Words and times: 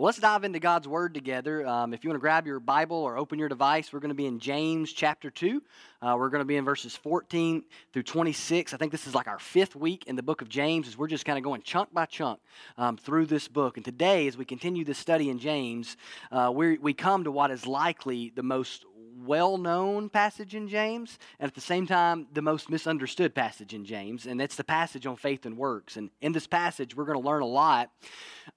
Well, 0.00 0.06
let's 0.06 0.18
dive 0.18 0.44
into 0.44 0.60
God's 0.60 0.88
Word 0.88 1.12
together. 1.12 1.66
Um, 1.66 1.92
if 1.92 2.02
you 2.02 2.08
want 2.08 2.16
to 2.16 2.22
grab 2.22 2.46
your 2.46 2.58
Bible 2.58 2.96
or 2.96 3.18
open 3.18 3.38
your 3.38 3.50
device, 3.50 3.92
we're 3.92 4.00
going 4.00 4.08
to 4.08 4.14
be 4.14 4.24
in 4.24 4.38
James 4.38 4.94
chapter 4.94 5.28
2. 5.30 5.62
Uh, 6.00 6.14
we're 6.18 6.30
going 6.30 6.40
to 6.40 6.46
be 6.46 6.56
in 6.56 6.64
verses 6.64 6.96
14 6.96 7.62
through 7.92 8.04
26. 8.04 8.72
I 8.72 8.78
think 8.78 8.92
this 8.92 9.06
is 9.06 9.14
like 9.14 9.28
our 9.28 9.38
fifth 9.38 9.76
week 9.76 10.06
in 10.06 10.16
the 10.16 10.22
book 10.22 10.40
of 10.40 10.48
James, 10.48 10.88
as 10.88 10.96
we're 10.96 11.06
just 11.06 11.26
kind 11.26 11.36
of 11.36 11.44
going 11.44 11.60
chunk 11.60 11.92
by 11.92 12.06
chunk 12.06 12.40
um, 12.78 12.96
through 12.96 13.26
this 13.26 13.46
book. 13.46 13.76
And 13.76 13.84
today, 13.84 14.26
as 14.26 14.38
we 14.38 14.46
continue 14.46 14.86
this 14.86 14.96
study 14.96 15.28
in 15.28 15.38
James, 15.38 15.98
uh, 16.32 16.50
we 16.50 16.78
we 16.78 16.94
come 16.94 17.24
to 17.24 17.30
what 17.30 17.50
is 17.50 17.66
likely 17.66 18.32
the 18.34 18.42
most 18.42 18.86
well 19.26 19.58
known 19.58 20.08
passage 20.08 20.54
in 20.54 20.68
James, 20.68 21.18
and 21.38 21.48
at 21.48 21.54
the 21.54 21.60
same 21.60 21.86
time, 21.86 22.26
the 22.32 22.42
most 22.42 22.70
misunderstood 22.70 23.34
passage 23.34 23.74
in 23.74 23.84
James, 23.84 24.26
and 24.26 24.40
that's 24.40 24.56
the 24.56 24.64
passage 24.64 25.06
on 25.06 25.16
faith 25.16 25.46
and 25.46 25.56
works. 25.56 25.96
And 25.96 26.10
in 26.20 26.32
this 26.32 26.46
passage, 26.46 26.96
we're 26.96 27.04
going 27.04 27.20
to 27.20 27.26
learn 27.26 27.42
a 27.42 27.46
lot 27.46 27.90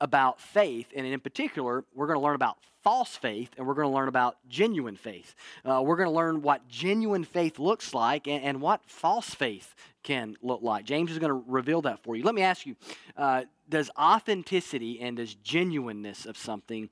about 0.01 0.39
faith, 0.39 0.87
and 0.95 1.05
in 1.05 1.19
particular, 1.19 1.83
we're 1.93 2.07
going 2.07 2.19
to 2.19 2.23
learn 2.23 2.35
about 2.35 2.57
false 2.83 3.15
faith 3.15 3.49
and 3.57 3.65
we're 3.65 3.73
going 3.73 3.87
to 3.87 3.93
learn 3.93 4.09
about 4.09 4.35
genuine 4.49 4.97
faith. 4.97 5.35
Uh, 5.63 5.81
we're 5.83 5.95
going 5.95 6.09
to 6.09 6.13
learn 6.13 6.41
what 6.41 6.67
genuine 6.67 7.23
faith 7.23 7.57
looks 7.57 7.93
like 7.93 8.27
and, 8.27 8.43
and, 8.43 8.61
what 8.61 8.81
false 8.85 9.33
faith 9.33 9.73
can 10.03 10.35
look 10.41 10.61
like. 10.61 10.83
James 10.85 11.09
is 11.09 11.17
going 11.17 11.29
to 11.29 11.43
reveal 11.47 11.81
that 11.83 12.03
for 12.03 12.15
you. 12.15 12.23
Let 12.23 12.35
me 12.35 12.41
ask 12.41 12.65
you 12.65 12.75
uh, 13.15 13.43
does 13.69 13.89
authenticity 13.97 14.99
and 14.99 15.17
does 15.17 15.33
genuineness 15.35 16.25
of 16.25 16.37
something, 16.37 16.89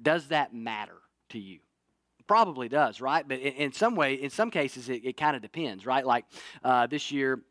does 0.00 0.28
that 0.28 0.54
matter 0.54 0.96
to 1.30 1.38
you? 1.38 1.58
Probably 2.26 2.70
does, 2.70 3.02
right? 3.02 3.26
But 3.28 3.40
in, 3.40 3.52
in 3.54 3.72
some 3.72 3.96
way, 3.96 4.14
in 4.14 4.30
some 4.30 4.50
cases, 4.50 4.88
it, 4.88 5.04
it 5.04 5.16
kind 5.18 5.36
of 5.36 5.42
depends, 5.42 5.84
right? 5.84 6.06
Like 6.06 6.24
uh, 6.64 6.86
this 6.86 7.12
year, 7.12 7.42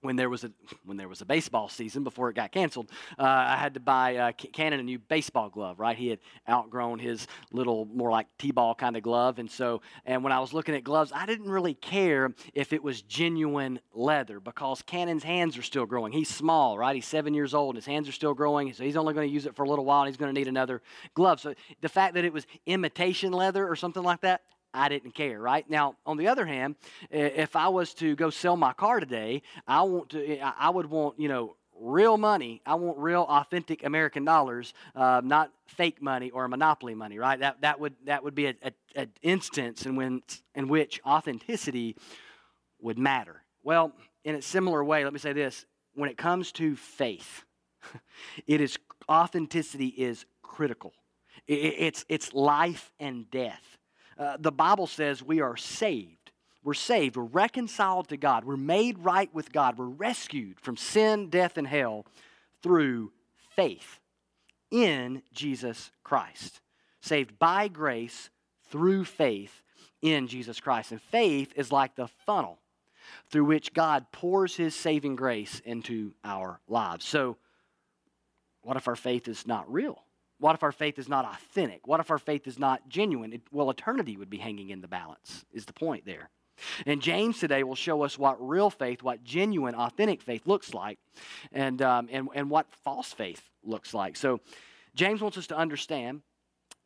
when 0.00 0.16
there 0.16 0.30
was 0.30 0.44
a 0.44 0.52
when 0.84 0.96
there 0.96 1.08
was 1.08 1.20
a 1.20 1.24
baseball 1.24 1.68
season 1.68 2.04
before 2.04 2.30
it 2.30 2.34
got 2.34 2.52
canceled, 2.52 2.90
uh, 3.18 3.22
I 3.22 3.56
had 3.56 3.74
to 3.74 3.80
buy 3.80 4.16
uh, 4.16 4.32
Cannon 4.32 4.80
a 4.80 4.82
new 4.82 4.98
baseball 4.98 5.48
glove. 5.48 5.80
Right, 5.80 5.96
he 5.96 6.08
had 6.08 6.20
outgrown 6.48 6.98
his 6.98 7.26
little 7.52 7.84
more 7.86 8.10
like 8.10 8.26
t-ball 8.38 8.74
kind 8.74 8.96
of 8.96 9.02
glove, 9.02 9.38
and 9.38 9.50
so 9.50 9.80
and 10.04 10.22
when 10.22 10.32
I 10.32 10.40
was 10.40 10.52
looking 10.52 10.74
at 10.74 10.84
gloves, 10.84 11.12
I 11.14 11.26
didn't 11.26 11.50
really 11.50 11.74
care 11.74 12.34
if 12.54 12.72
it 12.72 12.82
was 12.82 13.02
genuine 13.02 13.80
leather 13.92 14.40
because 14.40 14.82
Cannon's 14.82 15.24
hands 15.24 15.58
are 15.58 15.62
still 15.62 15.86
growing. 15.86 16.12
He's 16.12 16.28
small, 16.28 16.78
right? 16.78 16.94
He's 16.94 17.06
seven 17.06 17.34
years 17.34 17.54
old, 17.54 17.74
and 17.74 17.82
his 17.82 17.86
hands 17.86 18.08
are 18.08 18.12
still 18.12 18.34
growing, 18.34 18.72
so 18.72 18.84
he's 18.84 18.96
only 18.96 19.14
going 19.14 19.28
to 19.28 19.32
use 19.32 19.46
it 19.46 19.56
for 19.56 19.64
a 19.64 19.68
little 19.68 19.84
while. 19.84 20.02
and 20.02 20.08
He's 20.08 20.16
going 20.16 20.32
to 20.32 20.38
need 20.38 20.48
another 20.48 20.82
glove. 21.14 21.40
So 21.40 21.54
the 21.80 21.88
fact 21.88 22.14
that 22.14 22.24
it 22.24 22.32
was 22.32 22.46
imitation 22.66 23.32
leather 23.32 23.68
or 23.68 23.76
something 23.76 24.02
like 24.02 24.20
that, 24.20 24.42
I 24.74 24.88
didn't 24.88 25.12
care, 25.12 25.40
right? 25.40 25.68
Now, 25.68 25.96
on 26.04 26.16
the 26.16 26.28
other 26.28 26.46
hand, 26.46 26.76
if 27.10 27.56
I 27.56 27.68
was 27.68 27.94
to 27.94 28.14
go 28.16 28.30
sell 28.30 28.56
my 28.56 28.72
car 28.72 29.00
today, 29.00 29.42
I 29.66 29.82
want 29.82 30.10
to, 30.10 30.38
I 30.40 30.70
would 30.70 30.86
want, 30.86 31.18
you 31.18 31.28
know, 31.28 31.56
real 31.80 32.16
money. 32.16 32.60
I 32.66 32.74
want 32.74 32.98
real, 32.98 33.22
authentic 33.22 33.84
American 33.84 34.24
dollars, 34.24 34.74
uh, 34.94 35.20
not 35.24 35.52
fake 35.66 36.02
money 36.02 36.30
or 36.30 36.46
monopoly 36.48 36.94
money, 36.94 37.18
right? 37.18 37.38
That 37.40 37.60
that 37.62 37.80
would 37.80 37.94
that 38.04 38.22
would 38.24 38.34
be 38.34 38.46
an 38.46 38.56
a, 38.62 38.72
a 38.96 39.08
instance 39.22 39.86
in 39.86 39.96
when 39.96 40.22
in 40.54 40.68
which 40.68 41.00
authenticity 41.06 41.96
would 42.80 42.98
matter. 42.98 43.42
Well, 43.62 43.92
in 44.24 44.34
a 44.34 44.42
similar 44.42 44.82
way, 44.84 45.04
let 45.04 45.12
me 45.12 45.18
say 45.18 45.32
this: 45.32 45.64
when 45.94 46.10
it 46.10 46.16
comes 46.16 46.52
to 46.52 46.76
faith, 46.76 47.44
it 48.46 48.60
is 48.60 48.78
authenticity 49.08 49.88
is 49.88 50.26
critical. 50.42 50.92
It, 51.46 51.74
it's 51.78 52.04
it's 52.08 52.34
life 52.34 52.92
and 52.98 53.30
death. 53.30 53.77
Uh, 54.18 54.36
the 54.38 54.52
Bible 54.52 54.86
says 54.86 55.22
we 55.22 55.40
are 55.40 55.56
saved. 55.56 56.32
We're 56.64 56.74
saved. 56.74 57.16
We're 57.16 57.22
reconciled 57.22 58.08
to 58.08 58.16
God. 58.16 58.44
We're 58.44 58.56
made 58.56 58.98
right 58.98 59.32
with 59.32 59.52
God. 59.52 59.78
We're 59.78 59.86
rescued 59.86 60.60
from 60.60 60.76
sin, 60.76 61.30
death, 61.30 61.56
and 61.56 61.66
hell 61.66 62.04
through 62.62 63.12
faith 63.54 64.00
in 64.70 65.22
Jesus 65.32 65.90
Christ. 66.02 66.60
Saved 67.00 67.38
by 67.38 67.68
grace 67.68 68.28
through 68.70 69.04
faith 69.04 69.62
in 70.02 70.26
Jesus 70.26 70.60
Christ. 70.60 70.90
And 70.90 71.00
faith 71.00 71.52
is 71.56 71.70
like 71.70 71.94
the 71.94 72.08
funnel 72.26 72.58
through 73.30 73.44
which 73.44 73.72
God 73.72 74.06
pours 74.12 74.56
his 74.56 74.74
saving 74.74 75.16
grace 75.16 75.60
into 75.64 76.12
our 76.24 76.60
lives. 76.68 77.06
So, 77.06 77.36
what 78.62 78.76
if 78.76 78.88
our 78.88 78.96
faith 78.96 79.28
is 79.28 79.46
not 79.46 79.72
real? 79.72 80.02
What 80.40 80.54
if 80.54 80.62
our 80.62 80.72
faith 80.72 80.98
is 80.98 81.08
not 81.08 81.24
authentic? 81.24 81.86
What 81.86 82.00
if 82.00 82.10
our 82.10 82.18
faith 82.18 82.46
is 82.46 82.58
not 82.58 82.88
genuine? 82.88 83.32
It, 83.32 83.42
well, 83.50 83.70
eternity 83.70 84.16
would 84.16 84.30
be 84.30 84.38
hanging 84.38 84.70
in 84.70 84.80
the 84.80 84.88
balance, 84.88 85.44
is 85.52 85.64
the 85.66 85.72
point 85.72 86.04
there. 86.06 86.30
And 86.86 87.00
James 87.00 87.38
today 87.38 87.62
will 87.62 87.74
show 87.74 88.02
us 88.02 88.18
what 88.18 88.36
real 88.46 88.70
faith, 88.70 89.02
what 89.02 89.22
genuine, 89.22 89.74
authentic 89.74 90.22
faith 90.22 90.46
looks 90.46 90.74
like, 90.74 90.98
and, 91.52 91.80
um, 91.82 92.08
and, 92.10 92.28
and 92.34 92.50
what 92.50 92.66
false 92.84 93.12
faith 93.12 93.42
looks 93.64 93.94
like. 93.94 94.16
So, 94.16 94.40
James 94.94 95.20
wants 95.20 95.38
us 95.38 95.46
to 95.48 95.56
understand 95.56 96.22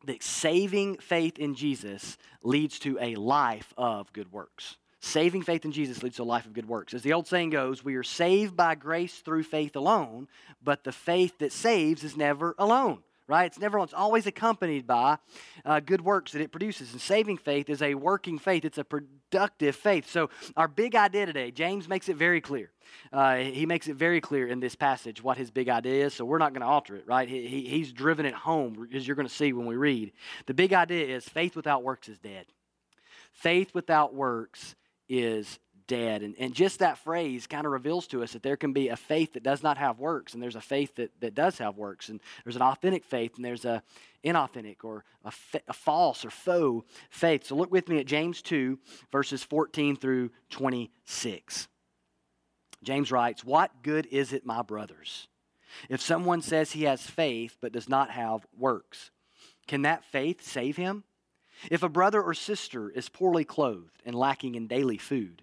that 0.05 0.21
saving 0.21 0.97
faith 0.97 1.39
in 1.39 1.55
Jesus 1.55 2.17
leads 2.43 2.77
to 2.79 2.97
a 2.99 3.15
life 3.15 3.73
of 3.77 4.11
good 4.13 4.31
works. 4.31 4.77
Saving 4.99 5.41
faith 5.41 5.65
in 5.65 5.71
Jesus 5.71 6.03
leads 6.03 6.17
to 6.17 6.23
a 6.23 6.25
life 6.25 6.45
of 6.45 6.53
good 6.53 6.67
works. 6.67 6.93
As 6.93 7.01
the 7.01 7.13
old 7.13 7.27
saying 7.27 7.49
goes, 7.49 7.83
we 7.83 7.95
are 7.95 8.03
saved 8.03 8.55
by 8.55 8.75
grace 8.75 9.15
through 9.19 9.43
faith 9.43 9.75
alone, 9.75 10.27
but 10.63 10.83
the 10.83 10.91
faith 10.91 11.39
that 11.39 11.51
saves 11.51 12.03
is 12.03 12.15
never 12.15 12.55
alone 12.57 13.03
right? 13.27 13.45
It's 13.45 13.59
never, 13.59 13.79
it's 13.79 13.93
always 13.93 14.25
accompanied 14.27 14.85
by 14.85 15.17
uh, 15.65 15.79
good 15.79 16.01
works 16.01 16.33
that 16.33 16.41
it 16.41 16.51
produces. 16.51 16.91
And 16.91 17.01
saving 17.01 17.37
faith 17.37 17.69
is 17.69 17.81
a 17.81 17.95
working 17.95 18.39
faith, 18.39 18.65
it's 18.65 18.77
a 18.77 18.83
productive 18.83 19.75
faith. 19.75 20.09
So, 20.09 20.29
our 20.57 20.67
big 20.67 20.95
idea 20.95 21.25
today, 21.25 21.51
James 21.51 21.87
makes 21.87 22.09
it 22.09 22.15
very 22.15 22.41
clear. 22.41 22.71
Uh, 23.11 23.37
he 23.37 23.65
makes 23.65 23.87
it 23.87 23.95
very 23.95 24.21
clear 24.21 24.47
in 24.47 24.59
this 24.59 24.75
passage 24.75 25.23
what 25.23 25.37
his 25.37 25.51
big 25.51 25.69
idea 25.69 26.05
is, 26.05 26.13
so 26.13 26.25
we're 26.25 26.37
not 26.37 26.53
going 26.53 26.61
to 26.61 26.67
alter 26.67 26.95
it, 26.95 27.07
right? 27.07 27.27
He, 27.27 27.47
he, 27.47 27.67
he's 27.67 27.91
driven 27.91 28.25
it 28.25 28.33
home, 28.33 28.89
as 28.93 29.07
you're 29.07 29.15
going 29.15 29.27
to 29.27 29.33
see 29.33 29.53
when 29.53 29.65
we 29.65 29.75
read. 29.75 30.11
The 30.45 30.53
big 30.53 30.73
idea 30.73 31.15
is 31.15 31.23
faith 31.23 31.55
without 31.55 31.83
works 31.83 32.09
is 32.09 32.19
dead. 32.19 32.45
Faith 33.31 33.73
without 33.73 34.13
works 34.13 34.75
is 35.09 35.59
dead. 35.87 36.21
And, 36.21 36.35
and 36.37 36.53
just 36.53 36.79
that 36.79 36.97
phrase 36.97 37.47
kind 37.47 37.65
of 37.65 37.71
reveals 37.71 38.07
to 38.07 38.23
us 38.23 38.33
that 38.33 38.43
there 38.43 38.57
can 38.57 38.73
be 38.73 38.89
a 38.89 38.95
faith 38.95 39.33
that 39.33 39.43
does 39.43 39.63
not 39.63 39.77
have 39.77 39.99
works, 39.99 40.33
and 40.33 40.41
there's 40.41 40.55
a 40.55 40.61
faith 40.61 40.95
that, 40.95 41.11
that 41.21 41.35
does 41.35 41.57
have 41.57 41.77
works. 41.77 42.09
And 42.09 42.19
there's 42.43 42.55
an 42.55 42.61
authentic 42.61 43.03
faith, 43.05 43.35
and 43.35 43.45
there's 43.45 43.65
a 43.65 43.83
inauthentic 44.23 44.77
or 44.83 45.03
a, 45.23 45.31
fa- 45.31 45.61
a 45.67 45.73
false 45.73 46.25
or 46.25 46.29
faux 46.29 46.85
faith. 47.09 47.45
So 47.45 47.55
look 47.55 47.71
with 47.71 47.89
me 47.89 47.99
at 47.99 48.05
James 48.05 48.41
2, 48.41 48.79
verses 49.11 49.43
14 49.43 49.95
through 49.95 50.31
26. 50.49 51.67
James 52.83 53.11
writes, 53.11 53.43
What 53.43 53.71
good 53.81 54.07
is 54.07 54.33
it, 54.33 54.45
my 54.45 54.61
brothers, 54.61 55.27
if 55.89 56.01
someone 56.01 56.41
says 56.41 56.71
he 56.71 56.83
has 56.83 57.01
faith 57.01 57.57
but 57.61 57.71
does 57.71 57.89
not 57.89 58.11
have 58.11 58.45
works? 58.57 59.11
Can 59.67 59.83
that 59.83 60.03
faith 60.03 60.45
save 60.45 60.77
him? 60.77 61.03
If 61.71 61.83
a 61.83 61.89
brother 61.89 62.21
or 62.21 62.33
sister 62.33 62.89
is 62.89 63.09
poorly 63.09 63.45
clothed 63.45 64.01
and 64.05 64.15
lacking 64.15 64.55
in 64.55 64.67
daily 64.67 64.97
food, 64.97 65.42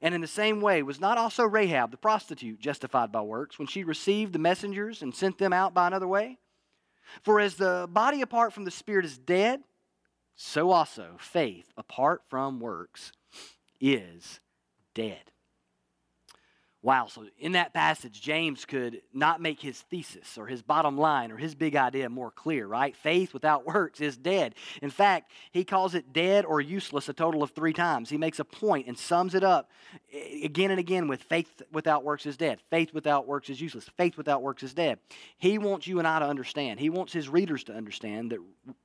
And 0.00 0.14
in 0.14 0.20
the 0.20 0.26
same 0.26 0.60
way, 0.60 0.82
was 0.82 1.00
not 1.00 1.18
also 1.18 1.44
Rahab 1.44 1.90
the 1.90 1.96
prostitute 1.96 2.60
justified 2.60 3.12
by 3.12 3.20
works 3.20 3.58
when 3.58 3.68
she 3.68 3.84
received 3.84 4.32
the 4.32 4.38
messengers 4.38 5.02
and 5.02 5.14
sent 5.14 5.38
them 5.38 5.52
out 5.52 5.74
by 5.74 5.86
another 5.86 6.08
way? 6.08 6.38
For 7.22 7.40
as 7.40 7.56
the 7.56 7.86
body 7.90 8.22
apart 8.22 8.52
from 8.52 8.64
the 8.64 8.70
spirit 8.70 9.04
is 9.04 9.18
dead, 9.18 9.60
so 10.34 10.70
also 10.70 11.16
faith 11.18 11.72
apart 11.76 12.22
from 12.28 12.60
works 12.60 13.12
is 13.80 14.40
dead. 14.94 15.32
Wow, 16.84 17.06
so 17.06 17.26
in 17.38 17.52
that 17.52 17.72
passage, 17.72 18.20
James 18.20 18.64
could 18.64 19.02
not 19.14 19.40
make 19.40 19.60
his 19.60 19.80
thesis 19.82 20.36
or 20.36 20.48
his 20.48 20.62
bottom 20.62 20.98
line 20.98 21.30
or 21.30 21.36
his 21.36 21.54
big 21.54 21.76
idea 21.76 22.08
more 22.08 22.32
clear, 22.32 22.66
right? 22.66 22.96
Faith 22.96 23.32
without 23.32 23.64
works 23.72 24.00
is 24.00 24.16
dead. 24.16 24.56
In 24.82 24.90
fact, 24.90 25.30
he 25.52 25.62
calls 25.62 25.94
it 25.94 26.12
dead 26.12 26.44
or 26.44 26.60
useless 26.60 27.08
a 27.08 27.12
total 27.12 27.40
of 27.44 27.52
three 27.52 27.72
times. 27.72 28.10
He 28.10 28.18
makes 28.18 28.40
a 28.40 28.44
point 28.44 28.88
and 28.88 28.98
sums 28.98 29.36
it 29.36 29.44
up 29.44 29.70
eh, 30.12 30.44
again 30.44 30.72
and 30.72 30.80
again 30.80 31.06
with 31.06 31.22
faith 31.22 31.62
without 31.70 32.02
works 32.02 32.26
is 32.26 32.36
dead. 32.36 32.60
Faith 32.68 32.92
without 32.92 33.28
works 33.28 33.48
is 33.48 33.60
useless. 33.60 33.88
Faith 33.96 34.16
without 34.16 34.42
works 34.42 34.64
is 34.64 34.74
dead. 34.74 34.98
He 35.38 35.58
wants 35.58 35.86
you 35.86 36.00
and 36.00 36.08
I 36.08 36.18
to 36.18 36.26
understand. 36.26 36.80
He 36.80 36.90
wants 36.90 37.12
his 37.12 37.28
readers 37.28 37.62
to 37.64 37.74
understand 37.74 38.32
that 38.32 38.40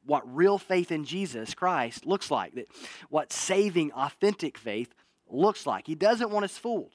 what 0.06 0.36
real 0.36 0.60
faith 0.60 0.92
in 0.92 1.04
Jesus 1.04 1.56
Christ 1.56 2.06
looks 2.06 2.30
like, 2.30 2.54
that 2.54 2.68
what 3.10 3.34
saving, 3.34 3.92
authentic 3.94 4.56
faith 4.56 4.94
looks 5.28 5.66
like. 5.66 5.88
He 5.88 5.96
doesn't 5.96 6.30
want 6.30 6.46
us 6.46 6.60
fooled. 6.60 6.94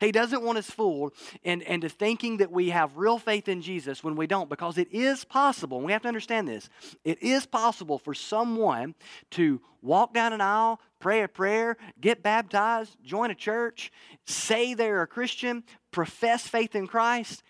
He 0.00 0.12
doesn't 0.12 0.42
want 0.42 0.58
us 0.58 0.70
fooled 0.70 1.12
into, 1.42 1.72
into 1.72 1.88
thinking 1.88 2.38
that 2.38 2.50
we 2.50 2.70
have 2.70 2.96
real 2.96 3.18
faith 3.18 3.48
in 3.48 3.62
Jesus 3.62 4.04
when 4.04 4.16
we 4.16 4.26
don't, 4.26 4.48
because 4.48 4.78
it 4.78 4.92
is 4.92 5.24
possible, 5.24 5.78
and 5.78 5.86
we 5.86 5.92
have 5.92 6.02
to 6.02 6.08
understand 6.08 6.48
this. 6.48 6.68
It 7.04 7.22
is 7.22 7.46
possible 7.46 7.98
for 7.98 8.14
someone 8.14 8.94
to 9.32 9.60
walk 9.82 10.14
down 10.14 10.32
an 10.32 10.40
aisle, 10.40 10.80
pray 10.98 11.22
a 11.22 11.28
prayer, 11.28 11.76
get 12.00 12.22
baptized, 12.22 12.96
join 13.02 13.30
a 13.30 13.34
church, 13.34 13.92
say 14.24 14.74
they're 14.74 15.02
a 15.02 15.06
Christian, 15.06 15.64
profess 15.90 16.46
faith 16.46 16.74
in 16.74 16.86
Christ, 16.86 17.42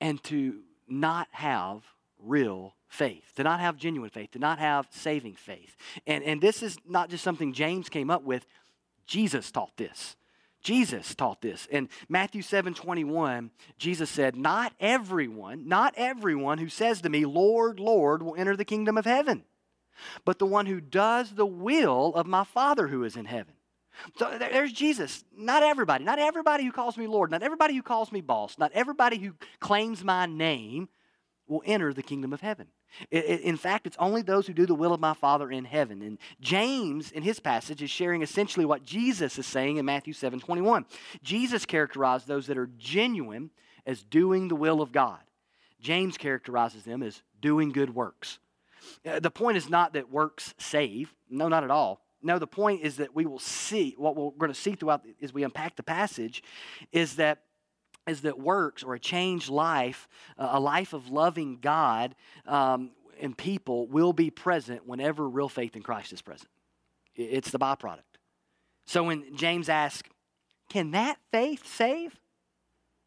and 0.00 0.22
to 0.24 0.60
not 0.88 1.28
have 1.32 1.82
real 2.18 2.74
faith, 2.88 3.32
to 3.36 3.44
not 3.44 3.60
have 3.60 3.76
genuine 3.76 4.10
faith, 4.10 4.32
to 4.32 4.38
not 4.38 4.58
have 4.58 4.88
saving 4.90 5.34
faith. 5.34 5.76
And, 6.06 6.24
and 6.24 6.40
this 6.40 6.62
is 6.62 6.76
not 6.86 7.08
just 7.08 7.22
something 7.22 7.52
James 7.52 7.88
came 7.88 8.10
up 8.10 8.24
with, 8.24 8.46
Jesus 9.06 9.50
taught 9.50 9.76
this. 9.76 10.16
Jesus 10.62 11.14
taught 11.14 11.40
this. 11.40 11.66
In 11.66 11.88
Matthew 12.08 12.42
7 12.42 12.74
21, 12.74 13.50
Jesus 13.78 14.10
said, 14.10 14.36
Not 14.36 14.72
everyone, 14.78 15.68
not 15.68 15.94
everyone 15.96 16.58
who 16.58 16.68
says 16.68 17.00
to 17.02 17.08
me, 17.08 17.24
Lord, 17.24 17.80
Lord, 17.80 18.22
will 18.22 18.36
enter 18.36 18.56
the 18.56 18.64
kingdom 18.64 18.98
of 18.98 19.04
heaven, 19.06 19.44
but 20.24 20.38
the 20.38 20.46
one 20.46 20.66
who 20.66 20.80
does 20.80 21.32
the 21.32 21.46
will 21.46 22.12
of 22.14 22.26
my 22.26 22.44
Father 22.44 22.88
who 22.88 23.04
is 23.04 23.16
in 23.16 23.24
heaven. 23.24 23.54
So 24.18 24.36
there's 24.38 24.72
Jesus. 24.72 25.24
Not 25.36 25.62
everybody, 25.62 26.04
not 26.04 26.18
everybody 26.18 26.64
who 26.64 26.72
calls 26.72 26.96
me 26.96 27.06
Lord, 27.06 27.30
not 27.30 27.42
everybody 27.42 27.74
who 27.74 27.82
calls 27.82 28.12
me 28.12 28.20
boss, 28.20 28.58
not 28.58 28.72
everybody 28.72 29.18
who 29.18 29.32
claims 29.58 30.04
my 30.04 30.26
name 30.26 30.88
will 31.46 31.62
enter 31.66 31.92
the 31.92 32.02
kingdom 32.02 32.32
of 32.32 32.40
heaven. 32.40 32.68
In 33.10 33.56
fact, 33.56 33.86
it's 33.86 33.96
only 33.98 34.22
those 34.22 34.46
who 34.46 34.52
do 34.52 34.66
the 34.66 34.74
will 34.74 34.92
of 34.92 35.00
my 35.00 35.14
Father 35.14 35.50
in 35.50 35.64
heaven. 35.64 36.02
And 36.02 36.18
James, 36.40 37.10
in 37.10 37.22
his 37.22 37.40
passage, 37.40 37.82
is 37.82 37.90
sharing 37.90 38.22
essentially 38.22 38.64
what 38.64 38.84
Jesus 38.84 39.38
is 39.38 39.46
saying 39.46 39.76
in 39.76 39.84
Matthew 39.84 40.12
7 40.12 40.40
21. 40.40 40.84
Jesus 41.22 41.64
characterized 41.64 42.26
those 42.26 42.46
that 42.46 42.58
are 42.58 42.70
genuine 42.78 43.50
as 43.86 44.02
doing 44.02 44.48
the 44.48 44.56
will 44.56 44.80
of 44.82 44.92
God. 44.92 45.20
James 45.80 46.18
characterizes 46.18 46.84
them 46.84 47.02
as 47.02 47.22
doing 47.40 47.70
good 47.70 47.94
works. 47.94 48.38
Uh, 49.06 49.20
the 49.20 49.30
point 49.30 49.56
is 49.56 49.68
not 49.68 49.94
that 49.94 50.10
works 50.10 50.54
save. 50.58 51.14
No, 51.28 51.48
not 51.48 51.64
at 51.64 51.70
all. 51.70 52.02
No, 52.22 52.38
the 52.38 52.46
point 52.46 52.82
is 52.82 52.96
that 52.96 53.14
we 53.14 53.24
will 53.24 53.38
see, 53.38 53.94
what 53.96 54.14
we're 54.14 54.30
going 54.32 54.52
to 54.52 54.58
see 54.58 54.74
throughout 54.74 55.04
as 55.22 55.32
we 55.32 55.42
unpack 55.42 55.76
the 55.76 55.82
passage, 55.82 56.42
is 56.92 57.16
that 57.16 57.44
is 58.10 58.22
that 58.22 58.38
works 58.38 58.82
or 58.82 58.94
a 58.94 59.00
changed 59.00 59.48
life, 59.48 60.08
a 60.36 60.60
life 60.60 60.92
of 60.92 61.08
loving 61.08 61.58
God 61.60 62.14
um, 62.46 62.90
and 63.20 63.36
people 63.36 63.86
will 63.86 64.12
be 64.12 64.30
present 64.30 64.86
whenever 64.86 65.28
real 65.28 65.48
faith 65.48 65.76
in 65.76 65.82
Christ 65.82 66.12
is 66.12 66.22
present. 66.22 66.50
It's 67.14 67.50
the 67.50 67.58
byproduct. 67.58 68.00
So 68.86 69.04
when 69.04 69.36
James 69.36 69.68
asks, 69.68 70.08
Can 70.68 70.90
that 70.92 71.18
faith 71.30 71.66
save? 71.66 72.18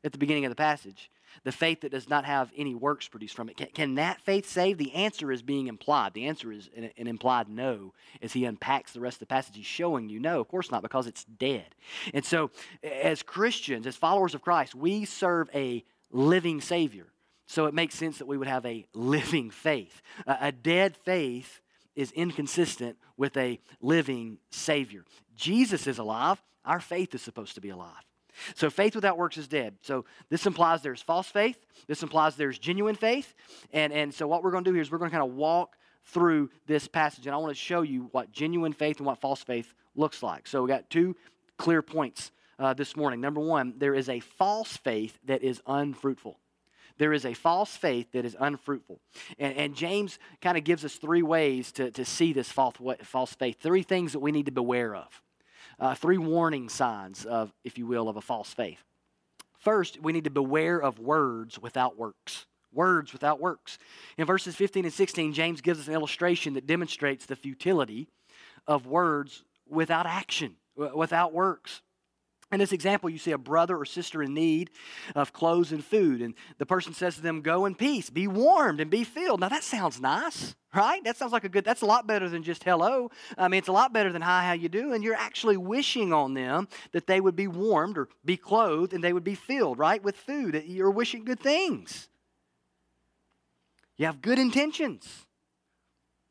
At 0.05 0.11
the 0.11 0.17
beginning 0.17 0.43
of 0.43 0.49
the 0.51 0.55
passage, 0.55 1.09
the 1.43 1.51
faith 1.51 1.81
that 1.81 1.91
does 1.91 2.09
not 2.09 2.25
have 2.25 2.51
any 2.55 2.75
works 2.75 3.07
produced 3.07 3.35
from 3.35 3.49
it. 3.49 3.57
Can, 3.57 3.67
can 3.73 3.95
that 3.95 4.21
faith 4.21 4.47
save? 4.47 4.77
The 4.77 4.93
answer 4.93 5.31
is 5.31 5.41
being 5.41 5.67
implied. 5.67 6.13
The 6.13 6.25
answer 6.27 6.51
is 6.51 6.69
an, 6.75 6.89
an, 6.97 7.07
implied 7.07 7.49
no 7.49 7.93
as 8.21 8.33
he 8.33 8.45
unpacks 8.45 8.93
the 8.93 8.99
rest 8.99 9.15
of 9.15 9.19
the 9.21 9.25
passage. 9.27 9.55
He's 9.55 9.65
showing 9.65 10.09
you 10.09 10.19
no, 10.19 10.39
of 10.39 10.47
course 10.47 10.71
not, 10.71 10.81
because 10.81 11.07
it's 11.07 11.23
dead. 11.23 11.75
And 12.13 12.23
so, 12.23 12.51
as 12.83 13.23
Christians, 13.23 13.87
as 13.87 13.95
followers 13.95 14.35
of 14.35 14.41
Christ, 14.41 14.75
we 14.75 15.05
serve 15.05 15.49
a 15.53 15.83
living 16.11 16.61
Savior. 16.61 17.07
So 17.45 17.65
it 17.65 17.73
makes 17.73 17.95
sense 17.95 18.19
that 18.19 18.27
we 18.27 18.37
would 18.37 18.47
have 18.47 18.65
a 18.65 18.85
living 18.93 19.51
faith. 19.51 20.01
a 20.25 20.51
dead 20.51 20.95
faith 20.95 21.61
is 21.95 22.11
inconsistent 22.11 22.97
with 23.17 23.35
a 23.37 23.59
living 23.81 24.39
Savior. 24.51 25.05
Jesus 25.35 25.87
is 25.87 25.97
alive. 25.97 26.41
Our 26.65 26.79
faith 26.79 27.13
is 27.13 27.21
supposed 27.21 27.55
to 27.55 27.61
be 27.61 27.69
alive. 27.69 28.03
So 28.55 28.69
faith 28.69 28.95
without 28.95 29.17
works 29.17 29.37
is 29.37 29.47
dead. 29.47 29.75
So 29.81 30.05
this 30.29 30.45
implies 30.45 30.81
there's 30.81 31.01
false 31.01 31.27
faith. 31.27 31.57
This 31.87 32.03
implies 32.03 32.35
there's 32.35 32.59
genuine 32.59 32.95
faith. 32.95 33.33
And, 33.71 33.93
and 33.93 34.13
so 34.13 34.27
what 34.27 34.43
we're 34.43 34.51
going 34.51 34.63
to 34.63 34.69
do 34.69 34.73
here 34.73 34.81
is 34.81 34.91
we're 34.91 34.97
going 34.97 35.11
to 35.11 35.17
kind 35.17 35.29
of 35.29 35.35
walk 35.35 35.77
through 36.05 36.49
this 36.67 36.87
passage. 36.87 37.25
And 37.25 37.33
I 37.33 37.37
want 37.37 37.51
to 37.51 37.61
show 37.61 37.81
you 37.81 38.09
what 38.11 38.31
genuine 38.31 38.73
faith 38.73 38.97
and 38.97 39.05
what 39.05 39.19
false 39.19 39.43
faith 39.43 39.73
looks 39.95 40.23
like. 40.23 40.47
So 40.47 40.63
we 40.63 40.67
got 40.67 40.89
two 40.89 41.15
clear 41.57 41.81
points 41.81 42.31
uh, 42.59 42.73
this 42.73 42.95
morning. 42.95 43.21
Number 43.21 43.41
one, 43.41 43.75
there 43.77 43.93
is 43.93 44.09
a 44.09 44.19
false 44.19 44.77
faith 44.77 45.17
that 45.25 45.43
is 45.43 45.61
unfruitful. 45.67 46.39
There 46.97 47.13
is 47.13 47.25
a 47.25 47.33
false 47.33 47.75
faith 47.75 48.11
that 48.11 48.23
is 48.23 48.35
unfruitful. 48.39 48.99
And, 49.39 49.57
and 49.57 49.75
James 49.75 50.19
kind 50.41 50.57
of 50.57 50.63
gives 50.63 50.85
us 50.85 50.95
three 50.95 51.23
ways 51.23 51.71
to, 51.73 51.89
to 51.91 52.05
see 52.05 52.33
this 52.33 52.51
false, 52.51 52.75
false 53.03 53.33
faith, 53.33 53.57
three 53.59 53.83
things 53.83 54.13
that 54.13 54.19
we 54.19 54.31
need 54.31 54.45
to 54.45 54.51
beware 54.51 54.95
of 54.95 55.21
uh, 55.79 55.95
three 55.95 56.17
warning 56.17 56.69
signs 56.69 57.25
of, 57.25 57.53
if 57.63 57.77
you 57.77 57.85
will, 57.85 58.09
of 58.09 58.17
a 58.17 58.21
false 58.21 58.53
faith. 58.53 58.83
First, 59.57 60.01
we 60.01 60.11
need 60.11 60.25
to 60.25 60.29
beware 60.29 60.81
of 60.81 60.99
words 60.99 61.59
without 61.59 61.97
works. 61.97 62.45
Words 62.73 63.13
without 63.13 63.39
works. 63.39 63.77
In 64.17 64.25
verses 64.25 64.55
15 64.55 64.85
and 64.85 64.93
16, 64.93 65.33
James 65.33 65.61
gives 65.61 65.79
us 65.79 65.87
an 65.87 65.93
illustration 65.93 66.53
that 66.55 66.67
demonstrates 66.67 67.25
the 67.25 67.35
futility 67.35 68.07
of 68.67 68.87
words 68.87 69.43
without 69.69 70.05
action, 70.05 70.55
without 70.75 71.33
works. 71.33 71.81
In 72.53 72.59
this 72.59 72.71
example, 72.71 73.09
you 73.09 73.17
see 73.17 73.31
a 73.31 73.37
brother 73.39 73.75
or 73.75 73.83
sister 73.83 74.21
in 74.21 74.35
need 74.35 74.69
of 75.15 75.33
clothes 75.33 75.71
and 75.71 75.83
food, 75.83 76.21
and 76.21 76.35
the 76.59 76.67
person 76.67 76.93
says 76.93 77.15
to 77.15 77.21
them, 77.21 77.41
Go 77.41 77.65
in 77.65 77.73
peace, 77.73 78.11
be 78.11 78.27
warmed, 78.27 78.79
and 78.79 78.91
be 78.91 79.03
filled. 79.03 79.39
Now, 79.39 79.49
that 79.49 79.63
sounds 79.63 79.99
nice, 79.99 80.53
right? 80.71 81.03
That 81.03 81.17
sounds 81.17 81.31
like 81.31 81.45
a 81.45 81.49
good, 81.49 81.65
that's 81.65 81.81
a 81.81 81.87
lot 81.87 82.05
better 82.05 82.29
than 82.29 82.43
just 82.43 82.63
hello. 82.63 83.09
I 83.39 83.47
mean, 83.47 83.57
it's 83.57 83.69
a 83.69 83.73
lot 83.73 83.91
better 83.91 84.13
than 84.13 84.21
hi, 84.21 84.45
how 84.45 84.53
you 84.53 84.69
do, 84.69 84.93
and 84.93 85.03
you're 85.03 85.15
actually 85.15 85.57
wishing 85.57 86.13
on 86.13 86.35
them 86.35 86.67
that 86.91 87.07
they 87.07 87.19
would 87.19 87.35
be 87.35 87.47
warmed 87.47 87.97
or 87.97 88.07
be 88.23 88.37
clothed 88.37 88.93
and 88.93 89.03
they 89.03 89.13
would 89.13 89.23
be 89.23 89.33
filled, 89.33 89.79
right, 89.79 90.03
with 90.03 90.15
food. 90.15 90.63
You're 90.67 90.91
wishing 90.91 91.25
good 91.25 91.39
things. 91.39 92.07
You 93.97 94.05
have 94.05 94.21
good 94.21 94.37
intentions. 94.37 95.25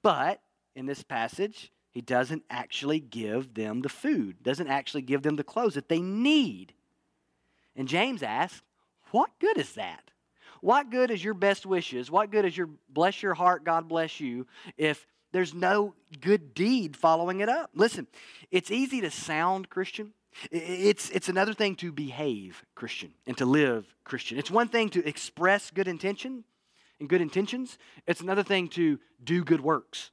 But 0.05 0.41
in 0.77 0.87
this 0.87 1.03
passage, 1.03 1.73
he 1.93 2.01
doesn't 2.01 2.43
actually 2.49 3.01
give 3.01 3.53
them 3.53 3.83
the 3.83 3.89
food, 3.91 4.43
doesn't 4.43 4.67
actually 4.67 5.03
give 5.03 5.23
them 5.23 5.37
the 5.37 5.45
clothes 5.45 5.75
that 5.75 5.91
they 5.91 6.01
need. 6.01 6.73
And 7.77 7.87
James 7.87 8.23
asks, 8.23 8.63
What 9.11 9.31
good 9.39 9.59
is 9.59 9.75
that? 9.75 10.11
What 10.63 10.91
good 10.91 11.11
is 11.11 11.23
your 11.23 11.35
best 11.35 11.67
wishes? 11.67 12.11
What 12.11 12.31
good 12.31 12.47
is 12.47 12.57
your 12.57 12.71
bless 12.89 13.23
your 13.23 13.35
heart, 13.35 13.65
God 13.65 13.89
bless 13.89 14.21
you, 14.21 14.47
if 14.79 15.07
there's 15.33 15.53
no 15.53 15.95
good 16.21 16.55
deed 16.55 16.97
following 16.97 17.41
it 17.41 17.51
up? 17.51 17.71
Listen, 17.75 18.07
it's 18.51 18.71
easy 18.71 19.03
to 19.03 19.11
sound 19.11 19.69
Christian. 19.69 20.15
It's, 20.51 21.11
it's 21.11 21.29
another 21.29 21.53
thing 21.53 21.77
to 21.77 21.93
behave 21.93 22.65
Christian 22.75 23.13
and 23.27 23.37
to 23.37 23.45
live 23.45 23.85
Christian. 24.03 24.39
It's 24.39 24.51
one 24.51 24.69
thing 24.69 24.89
to 24.91 25.07
express 25.07 25.71
good 25.71 25.89
intention 25.89 26.45
and 26.99 27.07
good 27.07 27.21
intentions. 27.21 27.77
It's 28.07 28.23
another 28.23 28.43
thing 28.43 28.69
to 28.69 28.99
do 29.23 29.45
good 29.45 29.61
works 29.61 30.11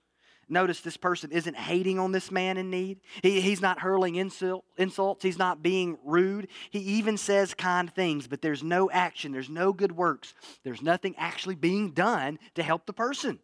Notice 0.50 0.82
this 0.82 0.98
person 0.98 1.32
isn't 1.32 1.56
hating 1.56 2.00
on 2.00 2.12
this 2.12 2.32
man 2.32 2.58
in 2.58 2.70
need. 2.70 3.00
He, 3.22 3.40
he's 3.40 3.62
not 3.62 3.80
hurling 3.80 4.16
insult, 4.16 4.66
insults. 4.78 5.24
He's 5.24 5.38
not 5.38 5.62
being 5.62 5.98
rude. 6.04 6.48
He 6.72 6.80
even 6.80 7.18
says 7.18 7.54
kind 7.54 7.94
things, 7.94 8.28
but 8.28 8.42
there's 8.42 8.64
no 8.64 8.90
action. 8.90 9.32
There's 9.32 9.50
no 9.50 9.72
good 9.74 9.92
works. 9.92 10.34
There's 10.64 10.82
nothing 10.82 11.16
actually 11.18 11.56
being 11.56 11.92
done 11.92 12.40
to 12.56 12.64
help 12.64 12.86
the 12.88 12.94
person. 12.94 13.40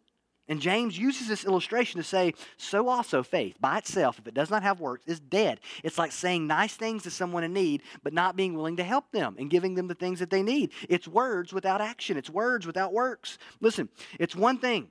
And 0.48 0.60
James 0.60 0.96
uses 0.96 1.26
this 1.26 1.44
illustration 1.44 1.98
to 1.98 2.04
say, 2.04 2.32
so 2.56 2.88
also 2.88 3.22
faith 3.22 3.56
by 3.60 3.78
itself, 3.78 4.18
if 4.18 4.28
it 4.28 4.34
does 4.34 4.50
not 4.50 4.62
have 4.62 4.80
works, 4.80 5.04
is 5.06 5.18
dead. 5.18 5.60
It's 5.82 5.98
like 5.98 6.12
saying 6.12 6.46
nice 6.46 6.74
things 6.74 7.02
to 7.02 7.10
someone 7.10 7.42
in 7.42 7.52
need, 7.52 7.82
but 8.04 8.12
not 8.12 8.36
being 8.36 8.54
willing 8.54 8.76
to 8.76 8.84
help 8.84 9.10
them 9.10 9.34
and 9.38 9.50
giving 9.50 9.74
them 9.74 9.88
the 9.88 9.94
things 9.94 10.20
that 10.20 10.30
they 10.30 10.44
need. 10.44 10.70
It's 10.88 11.08
words 11.08 11.52
without 11.52 11.80
action, 11.80 12.16
it's 12.16 12.30
words 12.30 12.64
without 12.66 12.92
works. 12.92 13.38
Listen, 13.60 13.88
it's 14.20 14.36
one 14.36 14.58
thing 14.58 14.88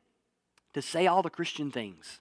to 0.75 0.81
say 0.81 1.07
all 1.07 1.21
the 1.21 1.29
Christian 1.29 1.71
things, 1.71 2.19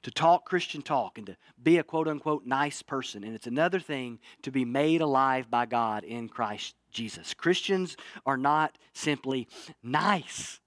to 0.00 0.10
talk 0.10 0.46
Christian 0.46 0.80
talk, 0.80 1.18
and 1.18 1.26
to 1.26 1.36
be 1.62 1.76
a 1.76 1.82
quote 1.82 2.08
unquote 2.08 2.46
nice 2.46 2.80
person. 2.80 3.22
And 3.22 3.34
it's 3.34 3.46
another 3.46 3.80
thing 3.80 4.18
to 4.44 4.50
be 4.50 4.64
made 4.64 5.02
alive 5.02 5.50
by 5.50 5.66
God 5.66 6.02
in 6.02 6.30
Christ 6.30 6.74
Jesus. 6.90 7.34
Christians 7.34 7.98
are 8.24 8.38
not 8.38 8.78
simply 8.94 9.46
nice, 9.82 10.58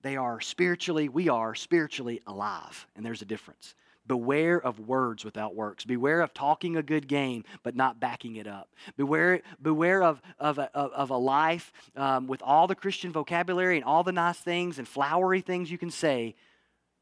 they 0.00 0.16
are 0.16 0.40
spiritually, 0.40 1.10
we 1.10 1.28
are 1.28 1.54
spiritually 1.54 2.22
alive. 2.26 2.86
And 2.96 3.04
there's 3.04 3.20
a 3.20 3.26
difference. 3.26 3.74
Beware 4.06 4.60
of 4.60 4.80
words 4.80 5.24
without 5.24 5.54
works. 5.54 5.84
Beware 5.84 6.20
of 6.20 6.34
talking 6.34 6.76
a 6.76 6.82
good 6.82 7.06
game 7.06 7.44
but 7.62 7.76
not 7.76 8.00
backing 8.00 8.36
it 8.36 8.46
up. 8.46 8.68
Beware, 8.96 9.42
beware 9.60 10.02
of, 10.02 10.20
of, 10.38 10.58
a, 10.58 10.70
of 10.74 11.10
a 11.10 11.16
life 11.16 11.72
um, 11.96 12.26
with 12.26 12.42
all 12.42 12.66
the 12.66 12.74
Christian 12.74 13.12
vocabulary 13.12 13.76
and 13.76 13.84
all 13.84 14.02
the 14.02 14.12
nice 14.12 14.38
things 14.38 14.78
and 14.78 14.88
flowery 14.88 15.40
things 15.40 15.70
you 15.70 15.78
can 15.78 15.90
say 15.90 16.34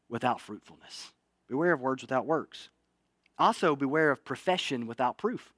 without 0.09 0.40
fruitfulness. 0.40 1.12
Beware 1.49 1.73
of 1.73 1.81
words 1.81 2.02
without 2.02 2.26
works. 2.26 2.69
Also, 3.38 3.76
beware 3.76 4.11
of 4.11 4.25
profession 4.25 4.87
without 4.87 5.17
proof. 5.17 5.55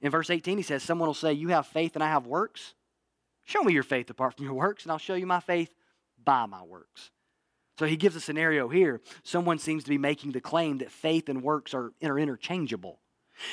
In 0.00 0.10
verse 0.10 0.28
18, 0.30 0.58
he 0.58 0.62
says, 0.62 0.82
Someone 0.82 1.08
will 1.08 1.14
say, 1.14 1.32
You 1.32 1.48
have 1.48 1.66
faith 1.66 1.94
and 1.94 2.04
I 2.04 2.08
have 2.08 2.26
works. 2.26 2.74
Show 3.44 3.62
me 3.62 3.72
your 3.72 3.82
faith 3.82 4.10
apart 4.10 4.36
from 4.36 4.44
your 4.44 4.54
works, 4.54 4.84
and 4.84 4.92
I'll 4.92 4.98
show 4.98 5.14
you 5.14 5.26
my 5.26 5.40
faith 5.40 5.72
by 6.22 6.46
my 6.46 6.62
works. 6.62 7.10
So 7.78 7.86
he 7.86 7.96
gives 7.96 8.16
a 8.16 8.20
scenario 8.20 8.68
here. 8.68 9.00
Someone 9.22 9.58
seems 9.58 9.84
to 9.84 9.90
be 9.90 9.98
making 9.98 10.32
the 10.32 10.40
claim 10.40 10.78
that 10.78 10.90
faith 10.90 11.28
and 11.28 11.42
works 11.42 11.74
are, 11.74 11.92
interchangeable 12.00 12.98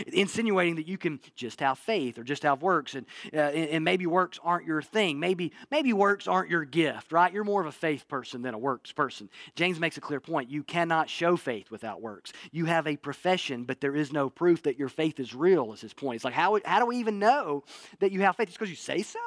insinuating 0.08 0.76
that 0.76 0.88
you 0.88 0.98
can 0.98 1.20
just 1.36 1.60
have 1.60 1.78
faith 1.78 2.18
or 2.18 2.24
just 2.24 2.44
have 2.44 2.62
works 2.62 2.96
and, 2.96 3.06
uh, 3.34 3.38
and 3.38 3.84
maybe 3.84 4.06
works 4.06 4.40
aren't 4.44 4.66
your 4.66 4.82
thing. 4.82 5.20
Maybe 5.20 5.52
maybe 5.72 5.94
works 5.94 6.28
aren't 6.28 6.50
your 6.50 6.66
gift 6.66 7.12
right? 7.12 7.34
You're 7.34 7.44
more 7.44 7.62
of 7.62 7.68
a 7.68 7.72
faith 7.72 8.08
person 8.08 8.42
than 8.42 8.54
a 8.54 8.58
works 8.58 8.92
person. 8.92 9.30
James 9.56 9.80
makes 9.80 9.98
a 9.98 10.02
clear 10.02 10.20
point. 10.20 10.50
You 10.50 10.64
cannot 10.64 11.10
show 11.10 11.36
faith 11.36 11.72
without 11.72 12.02
works. 12.02 12.32
You 12.52 12.66
have 12.66 12.88
a 12.88 12.96
profession 12.96 13.64
but 13.66 13.82
there 13.82 13.96
is 13.96 14.14
no 14.14 14.30
proof 14.30 14.64
that 14.64 14.80
your 14.80 14.90
faith 14.90 15.20
is 15.20 15.34
real 15.34 15.74
is 15.74 15.82
his 15.82 15.94
point. 15.94 16.16
It's 16.16 16.26
like 16.26 16.34
how, 16.34 16.60
how 16.66 16.80
do 16.80 16.86
we 16.86 16.98
even 16.98 17.20
know 17.20 17.64
that 18.00 18.12
you 18.12 18.22
have 18.22 18.36
faith? 18.36 18.48
It's 18.48 18.58
because 18.58 18.70
you 18.70 18.76
say 18.76 19.02
so 19.02 19.20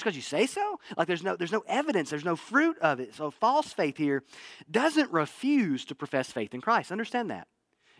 just 0.00 0.04
because 0.04 0.16
you 0.16 0.22
say 0.22 0.46
so 0.46 0.80
like 0.96 1.06
there's 1.06 1.22
no 1.22 1.36
there's 1.36 1.52
no 1.52 1.62
evidence 1.66 2.10
there's 2.10 2.24
no 2.24 2.36
fruit 2.36 2.78
of 2.78 3.00
it 3.00 3.14
so 3.14 3.30
false 3.30 3.72
faith 3.72 3.96
here 3.96 4.22
doesn't 4.70 5.10
refuse 5.12 5.84
to 5.84 5.94
profess 5.94 6.32
faith 6.32 6.54
in 6.54 6.60
christ 6.60 6.90
understand 6.90 7.30
that 7.30 7.46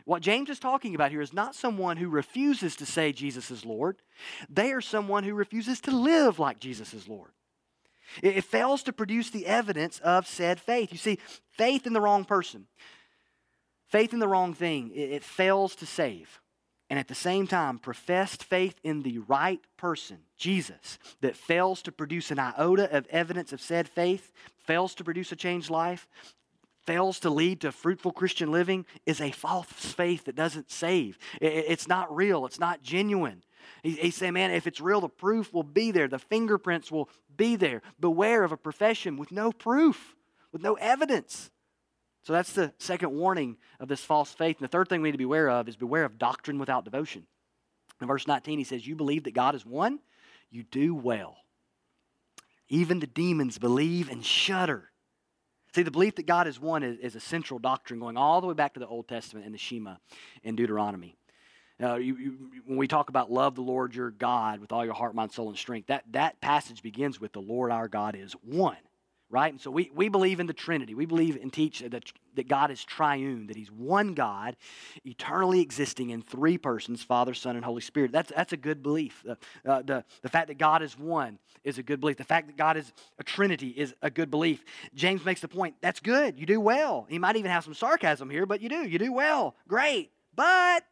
what 0.05 0.23
James 0.23 0.51
is 0.51 0.59
talking 0.59 0.95
about 0.95 1.11
here 1.11 1.21
is 1.21 1.33
not 1.33 1.55
someone 1.55 1.97
who 1.97 2.09
refuses 2.09 2.75
to 2.77 2.87
say 2.87 3.13
Jesus 3.13 3.51
is 3.51 3.65
Lord. 3.65 3.99
They 4.49 4.73
are 4.73 4.81
someone 4.81 5.25
who 5.25 5.35
refuses 5.35 5.81
to 5.83 5.91
live 5.91 6.39
like 6.39 6.59
Jesus 6.59 6.95
is 6.95 7.07
Lord. 7.07 7.31
It, 8.23 8.43
fails 8.43 8.83
to 8.85 8.93
produce 8.93 9.31
the 9.31 9.47
evidence 9.47 10.01
of 10.01 10.27
said 10.27 10.59
faith. 10.59 10.91
You 10.91 10.99
see, 10.99 11.19
faith 11.51 11.87
in 11.87 11.93
the 11.93 12.01
wrong 12.01 12.25
person, 12.25 12.67
faith 13.87 14.13
in 14.13 14.19
the 14.19 14.27
wrong 14.27 14.53
thing, 14.53 14.91
it, 14.95 15.11
it 15.11 15.23
fails 15.23 15.77
to 15.77 15.87
save. 15.87 16.41
And 16.91 16.99
at 16.99 17.07
the 17.07 17.15
same 17.15 17.47
time, 17.47 17.79
professed 17.79 18.43
faith 18.43 18.75
in 18.83 19.03
the 19.03 19.19
right 19.21 19.61
person, 19.77 20.19
Jesus, 20.37 20.99
that 21.21 21.37
fails 21.37 21.83
to 21.83 21.93
produce 21.93 22.33
an 22.33 22.41
iota 22.41 22.95
of 22.95 23.07
evidence 23.07 23.53
of 23.53 23.61
said 23.61 23.89
faith, 23.89 24.33
fails 24.59 24.95
to 24.97 25.05
produce 25.05 25.31
a 25.31 25.37
changed 25.37 25.71
life, 25.71 26.09
fails 26.85 27.21
to 27.21 27.31
lead 27.31 27.61
to 27.61 27.71
fruitful 27.71 28.11
Christian 28.11 28.51
living 28.51 28.87
is 29.07 29.21
a 29.21 29.31
false 29.31 29.67
faith 29.69 30.25
that 30.25 30.35
doesn't 30.35 30.73
save. 30.73 31.17
It's 31.41 31.87
not 31.87 32.15
real, 32.15 32.45
it's 32.45 32.59
not 32.59 32.83
genuine. 32.83 33.45
He's 33.85 34.17
saying, 34.17 34.33
man, 34.33 34.51
if 34.51 34.67
it's 34.67 34.81
real, 34.81 35.01
the 35.01 35.09
proof 35.09 35.53
will 35.53 35.63
be 35.63 35.93
there, 35.93 36.09
the 36.09 36.19
fingerprints 36.19 36.91
will 36.91 37.09
be 37.37 37.55
there. 37.55 37.83
Beware 38.01 38.43
of 38.43 38.51
a 38.51 38.57
profession 38.57 39.17
with 39.17 39.31
no 39.31 39.53
proof, 39.53 40.17
with 40.51 40.63
no 40.63 40.75
evidence. 40.75 41.53
So 42.23 42.33
that's 42.33 42.53
the 42.53 42.73
second 42.79 43.13
warning 43.13 43.57
of 43.79 43.89
this 43.89 44.03
false 44.03 44.33
faith. 44.33 44.59
And 44.59 44.65
the 44.65 44.71
third 44.71 44.89
thing 44.89 45.01
we 45.01 45.09
need 45.09 45.13
to 45.13 45.19
be 45.19 45.25
aware 45.25 45.49
of 45.49 45.69
is 45.69 45.77
beware 45.77 46.05
of 46.05 46.19
doctrine 46.19 46.59
without 46.59 46.85
devotion. 46.85 47.27
In 48.01 48.07
verse 48.07 48.27
19, 48.27 48.59
he 48.59 48.65
says, 48.65 48.87
You 48.87 48.95
believe 48.95 49.25
that 49.25 49.35
God 49.35 49.55
is 49.55 49.65
one, 49.65 50.01
you 50.51 50.63
do 50.63 50.95
well. 50.95 51.37
Even 52.69 53.01
the 53.01 53.07
demons 53.07 53.59
believe 53.59 54.11
and 54.11 54.25
shudder. 54.25 54.91
See, 55.75 55.83
the 55.83 55.91
belief 55.91 56.17
that 56.17 56.27
God 56.27 56.47
is 56.47 56.61
one 56.61 56.83
is, 56.83 56.99
is, 56.99 57.15
a 57.15 57.21
central 57.21 57.59
doctrine 57.59 58.01
going 58.01 58.17
all 58.17 58.41
the 58.41 58.47
way 58.47 58.55
back 58.55 58.75
to 58.75 58.81
the 58.81 58.87
Old 58.87 59.09
Testament 59.09 59.47
and 59.47 59.55
the 59.55 59.59
Shema 59.59 59.97
in 60.43 60.57
Deuteronomy. 60.57 61.17
Uh, 61.83 61.95
you, 61.95 62.17
you, 62.17 62.37
when 62.67 62.77
we 62.77 62.87
talk 62.87 63.09
about 63.09 63.31
love 63.31 63.55
the 63.55 63.63
Lord 63.63 63.95
your 63.95 64.11
God 64.11 64.61
with 64.61 64.73
all 64.73 64.85
your 64.85 64.95
heart, 64.95 65.15
mind, 65.15 65.33
soul, 65.33 65.49
and 65.49 65.57
strength, 65.57 65.87
that, 65.87 66.05
that 66.11 66.41
passage 66.41 66.83
begins 66.83 67.21
with 67.21 67.33
the 67.33 67.41
Lord 67.41 67.71
our 67.71 67.89
God 67.89 68.17
is 68.17 68.33
one 68.43 68.77
right? 69.31 69.53
And 69.53 69.61
so 69.61 69.71
we, 69.71 69.91
we 69.95 70.09
believe 70.09 70.41
in 70.41 70.47
the 70.47 70.53
Trinity. 70.53 70.95
We 70.95 71.07
believe 71.07 71.39
and 71.41 71.53
teach 71.53 71.81
that, 71.81 72.13
that 72.35 72.49
God 72.49 72.71
is 72.71 72.85
triune, 72.85 73.47
that 73.47 73.57
He's 73.57 73.71
one 73.71 74.15
God, 74.15 74.57
eternally 75.05 75.61
existing 75.61 76.11
in 76.11 76.21
three 76.21 76.59
persons 76.59 77.03
Father, 77.03 77.33
Son, 77.33 77.57
and 77.57 77.65
Holy 77.65 77.81
Spirit. 77.81 78.11
That's, 78.13 78.33
that's 78.35 78.53
a 78.53 78.57
good 78.57 78.83
belief. 78.83 79.25
The, 79.25 79.39
uh, 79.71 79.83
the, 79.83 80.05
the 80.23 80.29
fact 80.29 80.49
that 80.49 80.59
God 80.59 80.83
is 80.83 80.99
one 80.99 81.39
is 81.63 81.79
a 81.79 81.83
good 81.83 82.01
belief. 82.01 82.17
The 82.17 82.25
fact 82.25 82.49
that 82.49 82.57
God 82.57 82.77
is 82.77 82.93
a 83.19 83.25
Trinity 83.25 83.69
is 83.69 83.95
a 84.03 84.11
good 84.11 84.31
belief. 84.31 84.65
James 84.95 85.25
makes 85.25 85.41
the 85.41 85.49
point 85.49 85.77
that's 85.81 86.01
good. 86.01 86.39
You 86.39 86.47
do 86.47 86.61
well. 86.61 87.07
He 87.09 87.19
might 87.19 87.37
even 87.37 87.51
have 87.51 87.65
some 87.65 87.75
sarcasm 87.75 88.29
here, 88.31 88.47
but 88.47 88.61
you 88.61 88.69
do. 88.69 88.87
You 88.87 88.99
do 88.99 89.13
well. 89.13 89.55
Great. 89.69 90.11
But 90.35 90.85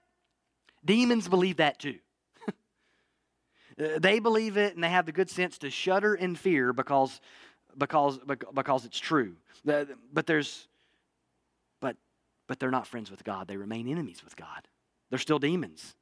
demons 0.85 1.29
believe 1.29 1.57
that 1.57 1.79
too. 1.81 1.99
they 3.99 4.21
believe 4.21 4.57
it 4.57 4.75
and 4.75 4.85
they 4.85 4.91
have 4.91 5.07
the 5.07 5.13
good 5.13 5.31
sense 5.31 5.59
to 5.59 5.71
shudder 5.71 6.15
in 6.15 6.37
fear 6.37 6.73
because 6.73 7.21
because, 7.77 8.19
because 8.55 8.85
it's 8.85 8.99
true. 8.99 9.37
But 9.65 10.27
there's, 10.27 10.69
but, 11.81 11.97
but 12.47 12.59
they're 12.59 12.71
not 12.71 12.87
friends 12.87 13.11
with 13.11 13.25
God. 13.25 13.49
They 13.49 13.57
remain 13.57 13.89
enemies 13.89 14.23
with 14.25 14.37
God. 14.37 14.69
They're 15.11 15.19
still 15.19 15.39
demons. 15.39 15.97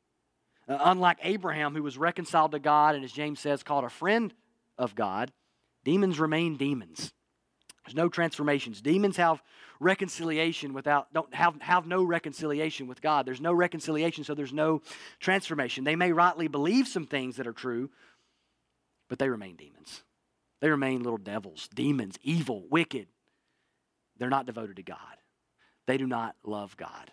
Uh, 0.69 0.79
unlike 0.81 1.19
Abraham, 1.23 1.75
who 1.75 1.83
was 1.83 1.97
reconciled 1.97 2.53
to 2.53 2.59
God 2.59 2.95
and, 2.95 3.05
as 3.05 3.13
James 3.13 3.41
says, 3.41 3.63
called 3.63 3.85
a 3.85 3.89
friend 3.89 4.33
of 4.79 4.95
God, 4.95 5.33
demons 5.85 6.19
remain 6.19 6.57
demons. 6.57 7.13
There's 7.85 7.95
no 7.95 8.09
transformations. 8.09 8.81
Demons 8.81 9.17
have 9.17 9.41
reconciliation 9.79 10.73
without 10.73 11.13
don't 11.13 11.33
have, 11.35 11.61
have 11.61 11.87
no 11.87 12.03
reconciliation 12.03 12.89
with 12.89 13.01
God. 13.01 13.27
There's 13.27 13.41
no 13.41 13.53
reconciliation, 13.53 14.25
so 14.25 14.35
there's 14.35 14.53
no 14.53 14.83
transformation. 15.21 15.85
They 15.85 15.95
may 15.95 16.11
rightly 16.11 16.49
believe 16.49 16.89
some 16.89 17.07
things 17.07 17.37
that 17.37 17.47
are 17.47 17.53
true, 17.53 17.91
but 19.09 19.21
they 19.21 19.29
remain 19.29 19.55
demons. 19.55 20.03
They 20.61 20.71
remain 20.71 21.03
little 21.03 21.19
devils, 21.19 21.69
demons, 21.75 22.19
evil, 22.23 22.65
wicked. 22.71 23.09
They're 24.19 24.31
not 24.31 24.47
devoted 24.47 24.77
to 24.77 24.83
God. 24.83 24.99
They 25.87 25.99
do 25.99 26.07
not 26.07 26.35
love 26.45 26.77
God. 26.77 27.11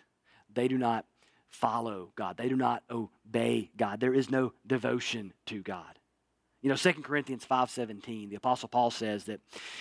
They 0.52 0.68
do 0.68 0.78
not 0.78 1.04
follow 1.48 2.12
God. 2.16 2.36
They 2.36 2.48
do 2.48 2.56
not 2.56 2.82
obey 2.90 3.70
God. 3.76 4.00
There 4.00 4.14
is 4.14 4.30
no 4.30 4.52
devotion 4.66 5.32
to 5.46 5.62
God. 5.62 5.98
You 6.62 6.70
know, 6.70 6.76
2 6.76 7.02
Corinthians 7.02 7.44
5:17, 7.44 8.30
the 8.30 8.36
apostle 8.36 8.70
Paul 8.70 8.90
says 8.90 9.24
that 9.24 9.40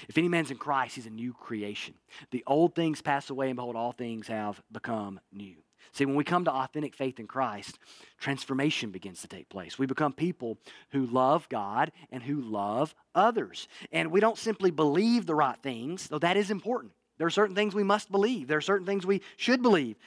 if 0.09 0.17
any 0.17 0.27
man's 0.27 0.51
in 0.51 0.57
Christ, 0.57 0.95
he's 0.95 1.05
a 1.05 1.09
new 1.09 1.31
creation. 1.33 1.93
The 2.31 2.43
old 2.45 2.75
things 2.75 3.01
pass 3.01 3.29
away 3.29 3.47
and 3.49 3.55
behold 3.55 3.77
all 3.77 3.93
things 3.93 4.27
have 4.27 4.61
become 4.69 5.21
new. 5.31 5.62
See, 5.91 6.05
when 6.05 6.15
we 6.15 6.23
come 6.23 6.45
to 6.45 6.51
authentic 6.51 6.95
faith 6.95 7.19
in 7.19 7.27
Christ, 7.27 7.77
transformation 8.19 8.89
begins 8.91 9.21
to 9.21 9.27
take 9.27 9.49
place. 9.49 9.77
We 9.77 9.85
become 9.85 10.13
people 10.13 10.57
who 10.91 11.05
love 11.05 11.47
God 11.49 11.91
and 12.11 12.23
who 12.23 12.41
love 12.41 12.95
others. 13.13 13.67
And 13.91 14.11
we 14.11 14.19
don't 14.19 14.37
simply 14.37 14.71
believe 14.71 15.25
the 15.25 15.35
right 15.35 15.57
things, 15.61 16.07
though 16.07 16.19
that 16.19 16.37
is 16.37 16.49
important. 16.49 16.93
There 17.17 17.27
are 17.27 17.31
certain 17.31 17.55
things 17.55 17.75
we 17.75 17.83
must 17.83 18.11
believe, 18.11 18.47
there 18.47 18.57
are 18.57 18.61
certain 18.61 18.87
things 18.87 19.05
we 19.05 19.21
should 19.37 19.61
believe. 19.61 19.97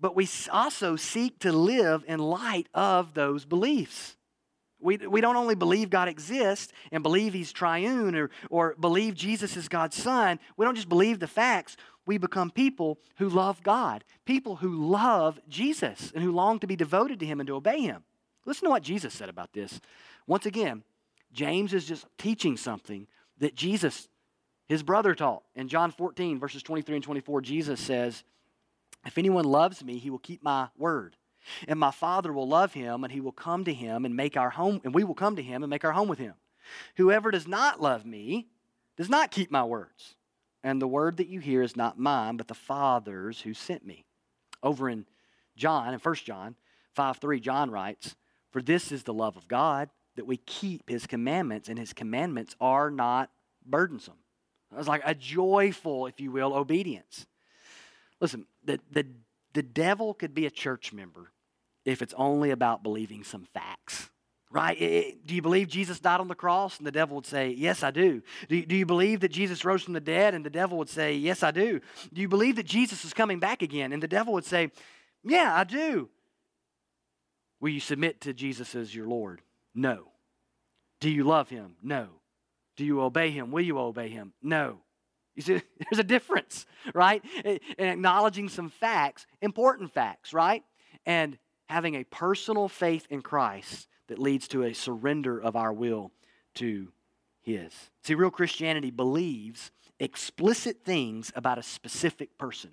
But 0.00 0.16
we 0.16 0.28
also 0.50 0.96
seek 0.96 1.38
to 1.40 1.52
live 1.52 2.04
in 2.08 2.18
light 2.18 2.68
of 2.74 3.14
those 3.14 3.44
beliefs. 3.44 4.16
We, 4.80 4.96
we 4.96 5.20
don't 5.20 5.36
only 5.36 5.54
believe 5.54 5.90
God 5.90 6.08
exists 6.08 6.72
and 6.90 7.04
believe 7.04 7.32
He's 7.32 7.52
triune 7.52 8.16
or, 8.16 8.30
or 8.50 8.74
believe 8.80 9.14
Jesus 9.14 9.56
is 9.56 9.68
God's 9.68 9.96
Son. 9.96 10.40
We 10.56 10.66
don't 10.66 10.74
just 10.74 10.88
believe 10.88 11.20
the 11.20 11.28
facts 11.28 11.76
we 12.06 12.18
become 12.18 12.50
people 12.50 12.98
who 13.16 13.28
love 13.28 13.62
God, 13.62 14.04
people 14.24 14.56
who 14.56 14.88
love 14.88 15.38
Jesus 15.48 16.12
and 16.14 16.22
who 16.22 16.32
long 16.32 16.58
to 16.58 16.66
be 16.66 16.76
devoted 16.76 17.20
to 17.20 17.26
Him 17.26 17.40
and 17.40 17.46
to 17.46 17.56
obey 17.56 17.80
Him. 17.80 18.04
Listen 18.44 18.66
to 18.66 18.70
what 18.70 18.82
Jesus 18.82 19.14
said 19.14 19.28
about 19.28 19.52
this. 19.52 19.80
Once 20.26 20.46
again, 20.46 20.82
James 21.32 21.72
is 21.72 21.86
just 21.86 22.06
teaching 22.18 22.56
something 22.56 23.06
that 23.38 23.54
Jesus, 23.54 24.08
his 24.66 24.82
brother, 24.82 25.14
taught. 25.14 25.42
In 25.54 25.68
John 25.68 25.90
14, 25.90 26.38
verses 26.38 26.62
23 26.62 26.96
and 26.96 27.04
24, 27.04 27.40
Jesus 27.40 27.80
says, 27.80 28.24
If 29.06 29.16
anyone 29.16 29.44
loves 29.44 29.84
me, 29.84 29.98
he 29.98 30.10
will 30.10 30.18
keep 30.18 30.42
my 30.42 30.68
word. 30.76 31.16
And 31.66 31.78
my 31.78 31.90
Father 31.90 32.32
will 32.32 32.46
love 32.46 32.72
him, 32.74 33.02
and 33.02 33.12
he 33.12 33.20
will 33.20 33.32
come 33.32 33.64
to 33.64 33.74
him 33.74 34.04
and 34.04 34.14
make 34.14 34.36
our 34.36 34.50
home, 34.50 34.80
and 34.84 34.94
we 34.94 35.02
will 35.02 35.14
come 35.14 35.36
to 35.36 35.42
him 35.42 35.62
and 35.62 35.70
make 35.70 35.84
our 35.84 35.92
home 35.92 36.08
with 36.08 36.18
him. 36.18 36.34
Whoever 36.96 37.30
does 37.30 37.48
not 37.48 37.80
love 37.80 38.04
me 38.06 38.48
does 38.96 39.08
not 39.08 39.30
keep 39.30 39.50
my 39.50 39.64
words 39.64 40.14
and 40.62 40.80
the 40.80 40.88
word 40.88 41.16
that 41.16 41.28
you 41.28 41.40
hear 41.40 41.62
is 41.62 41.76
not 41.76 41.98
mine, 41.98 42.36
but 42.36 42.48
the 42.48 42.54
Father's 42.54 43.40
who 43.40 43.54
sent 43.54 43.84
me. 43.84 44.04
Over 44.62 44.88
in 44.88 45.06
John, 45.56 45.92
in 45.92 45.98
1 45.98 46.14
John 46.16 46.54
5 46.94 47.16
3, 47.16 47.40
John 47.40 47.70
writes, 47.70 48.14
For 48.50 48.62
this 48.62 48.92
is 48.92 49.02
the 49.02 49.14
love 49.14 49.36
of 49.36 49.48
God, 49.48 49.90
that 50.16 50.26
we 50.26 50.36
keep 50.36 50.88
his 50.88 51.06
commandments, 51.06 51.68
and 51.68 51.78
his 51.78 51.92
commandments 51.92 52.54
are 52.60 52.90
not 52.90 53.30
burdensome. 53.64 54.18
It's 54.76 54.88
like 54.88 55.02
a 55.04 55.14
joyful, 55.14 56.06
if 56.06 56.20
you 56.20 56.30
will, 56.30 56.54
obedience. 56.54 57.26
Listen, 58.20 58.46
the, 58.64 58.78
the, 58.90 59.06
the 59.52 59.62
devil 59.62 60.14
could 60.14 60.34
be 60.34 60.46
a 60.46 60.50
church 60.50 60.92
member 60.92 61.32
if 61.84 62.00
it's 62.02 62.14
only 62.16 62.50
about 62.50 62.82
believing 62.82 63.24
some 63.24 63.46
facts. 63.52 63.71
Right? 64.52 64.80
It, 64.80 64.92
it, 64.92 65.26
do 65.26 65.34
you 65.34 65.42
believe 65.42 65.68
Jesus 65.68 65.98
died 65.98 66.20
on 66.20 66.28
the 66.28 66.34
cross? 66.34 66.78
And 66.78 66.86
the 66.86 66.92
devil 66.92 67.16
would 67.16 67.26
say, 67.26 67.50
Yes, 67.50 67.82
I 67.82 67.90
do. 67.90 68.22
do. 68.48 68.64
Do 68.64 68.76
you 68.76 68.86
believe 68.86 69.20
that 69.20 69.32
Jesus 69.32 69.64
rose 69.64 69.82
from 69.82 69.94
the 69.94 70.00
dead? 70.00 70.34
And 70.34 70.44
the 70.44 70.50
devil 70.50 70.78
would 70.78 70.88
say, 70.88 71.14
Yes, 71.14 71.42
I 71.42 71.50
do. 71.50 71.80
Do 72.12 72.20
you 72.20 72.28
believe 72.28 72.56
that 72.56 72.66
Jesus 72.66 73.04
is 73.04 73.12
coming 73.12 73.40
back 73.40 73.62
again? 73.62 73.92
And 73.92 74.02
the 74.02 74.08
devil 74.08 74.34
would 74.34 74.44
say, 74.44 74.70
Yeah, 75.24 75.52
I 75.54 75.64
do. 75.64 76.10
Will 77.60 77.70
you 77.70 77.80
submit 77.80 78.20
to 78.22 78.34
Jesus 78.34 78.74
as 78.74 78.94
your 78.94 79.06
Lord? 79.06 79.40
No. 79.74 80.08
Do 81.00 81.10
you 81.10 81.24
love 81.24 81.48
him? 81.48 81.76
No. 81.82 82.08
Do 82.76 82.84
you 82.84 83.00
obey 83.00 83.30
him? 83.30 83.50
Will 83.50 83.62
you 83.62 83.78
obey 83.78 84.08
him? 84.08 84.32
No. 84.42 84.80
You 85.34 85.42
see, 85.42 85.62
there's 85.90 85.98
a 85.98 86.04
difference, 86.04 86.66
right? 86.94 87.22
And 87.44 87.60
acknowledging 87.78 88.48
some 88.48 88.68
facts, 88.68 89.26
important 89.40 89.92
facts, 89.92 90.32
right? 90.32 90.62
And 91.06 91.38
having 91.68 91.94
a 91.94 92.04
personal 92.04 92.68
faith 92.68 93.06
in 93.08 93.22
Christ 93.22 93.88
that 94.12 94.18
leads 94.18 94.46
to 94.46 94.64
a 94.64 94.74
surrender 94.74 95.40
of 95.40 95.56
our 95.56 95.72
will 95.72 96.12
to 96.52 96.92
His. 97.40 97.72
See, 98.02 98.14
real 98.14 98.30
Christianity 98.30 98.90
believes 98.90 99.70
explicit 99.98 100.84
things 100.84 101.32
about 101.34 101.56
a 101.56 101.62
specific 101.62 102.36
person. 102.36 102.72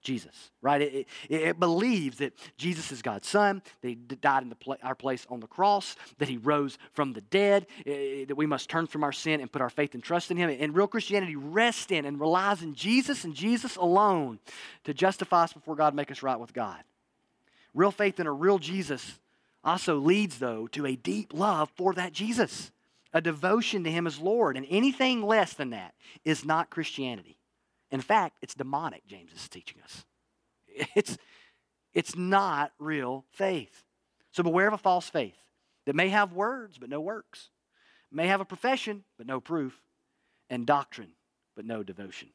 Jesus, 0.00 0.50
right? 0.62 0.80
It, 0.80 1.06
it, 1.28 1.42
it, 1.42 1.60
believes 1.60 2.16
that 2.18 2.32
Jesus 2.56 2.90
is 2.90 3.02
God's 3.02 3.28
Son, 3.28 3.60
that 3.82 3.88
He 3.88 3.94
died 3.94 4.42
in 4.42 4.54
our 4.82 4.94
place 4.94 5.26
on 5.28 5.40
the 5.40 5.46
cross, 5.46 5.96
that 6.16 6.30
He 6.30 6.38
rose 6.38 6.78
from 6.94 7.12
the 7.12 7.20
dead, 7.20 7.66
it, 7.84 8.28
that 8.28 8.36
we 8.36 8.46
must 8.46 8.70
turn 8.70 8.86
from 8.86 9.04
our 9.04 9.12
sin 9.12 9.42
and 9.42 9.52
put 9.52 9.60
our 9.60 9.68
faith 9.68 9.92
and 9.92 10.02
trust 10.02 10.30
in 10.30 10.38
Him. 10.38 10.48
And 10.48 10.74
real 10.74 10.86
Christianity 10.86 11.36
rests 11.36 11.92
in 11.92 12.06
and 12.06 12.18
relies 12.18 12.62
in 12.62 12.74
Jesus 12.74 13.24
and 13.24 13.34
Jesus 13.34 13.76
alone 13.76 14.38
to 14.84 14.94
justify 14.94 15.42
us 15.42 15.52
before 15.52 15.76
God, 15.76 15.94
make 15.94 16.10
us 16.10 16.22
right 16.22 16.40
with 16.40 16.54
God. 16.54 16.82
Real 17.74 17.90
faith 17.90 18.18
in 18.18 18.26
a 18.26 18.32
real 18.32 18.58
Jesus 18.58 19.18
also 19.62 19.98
leads, 19.98 20.38
though, 20.38 20.66
to 20.68 20.86
a 20.86 20.96
deep 20.96 21.32
love 21.34 21.70
for 21.76 21.92
that 21.94 22.12
Jesus, 22.12 22.70
a 23.12 23.20
devotion 23.20 23.84
to 23.84 23.90
Him 23.90 24.06
as 24.06 24.18
Lord. 24.18 24.56
And 24.56 24.66
anything 24.68 25.22
less 25.22 25.52
than 25.52 25.70
that 25.70 25.94
is 26.24 26.44
not 26.44 26.70
Christianity. 26.70 27.38
In 27.90 28.00
fact, 28.00 28.38
it's 28.40 28.54
demonic, 28.54 29.06
James 29.06 29.32
is 29.32 29.48
teaching 29.48 29.80
us. 29.82 30.04
It's, 30.94 31.18
it's 31.92 32.16
not 32.16 32.72
real 32.78 33.24
faith. 33.32 33.84
So 34.30 34.42
beware 34.42 34.68
of 34.68 34.72
a 34.72 34.78
false 34.78 35.10
faith 35.10 35.36
that 35.84 35.96
may 35.96 36.08
have 36.08 36.32
words 36.32 36.78
but 36.78 36.88
no 36.88 37.00
works, 37.00 37.50
may 38.10 38.28
have 38.28 38.40
a 38.40 38.44
profession 38.44 39.04
but 39.18 39.26
no 39.26 39.40
proof, 39.40 39.82
and 40.48 40.66
doctrine 40.66 41.12
but 41.56 41.64
no 41.64 41.82
devotion. 41.82 42.28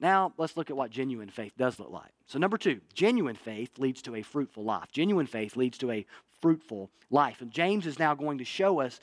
Now, 0.00 0.32
let's 0.38 0.56
look 0.56 0.70
at 0.70 0.76
what 0.76 0.90
genuine 0.90 1.28
faith 1.28 1.52
does 1.58 1.78
look 1.78 1.90
like. 1.90 2.12
So, 2.26 2.38
number 2.38 2.56
two, 2.56 2.80
genuine 2.94 3.34
faith 3.34 3.78
leads 3.78 4.00
to 4.02 4.14
a 4.14 4.22
fruitful 4.22 4.62
life. 4.62 4.92
Genuine 4.92 5.26
faith 5.26 5.56
leads 5.56 5.78
to 5.78 5.90
a 5.90 6.06
fruitful 6.40 6.90
life. 7.10 7.40
And 7.40 7.50
James 7.50 7.86
is 7.86 7.98
now 7.98 8.14
going 8.14 8.38
to 8.38 8.44
show 8.44 8.80
us 8.80 9.00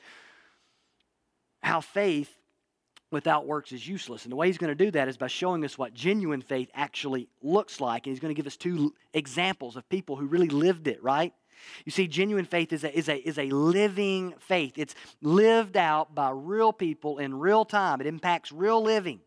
how 1.62 1.82
faith 1.82 2.30
without 3.12 3.46
works 3.48 3.72
is 3.72 3.88
useless. 3.88 4.24
And 4.24 4.32
the 4.32 4.36
way 4.36 4.48
he's 4.48 4.58
going 4.58 4.76
to 4.76 4.86
do 4.86 4.92
that 4.92 5.08
is 5.08 5.18
by 5.18 5.28
showing 5.28 5.64
us 5.64 5.78
what 5.78 5.94
genuine 5.94 6.42
faith 6.42 6.70
actually 6.74 7.30
looks 7.42 7.80
like. 7.80 8.06
And 8.06 8.12
he's 8.12 8.20
going 8.20 8.34
to 8.34 8.38
give 8.38 8.48
us 8.48 8.58
two 8.58 8.94
examples 9.14 9.76
of 9.76 9.88
people 9.90 10.16
who 10.16 10.26
really 10.26 10.50
lived 10.50 10.88
it, 10.88 11.02
right? 11.04 11.34
You 11.86 11.92
see, 11.92 12.08
genuine 12.08 12.46
faith 12.46 12.74
is 12.74 12.84
a, 12.84 12.96
is, 12.96 13.10
a, 13.10 13.18
is 13.18 13.38
a 13.38 13.50
living 13.50 14.34
faith. 14.40 14.74
It's 14.78 14.96
lived 15.22 15.78
out 15.78 16.14
by 16.14 16.32
real 16.32 16.74
people 16.74 17.20
in 17.20 17.34
real 17.40 17.66
time. 17.66 18.02
It 18.02 18.08
impacts 18.08 18.52
real 18.52 18.82
living. 18.84 19.22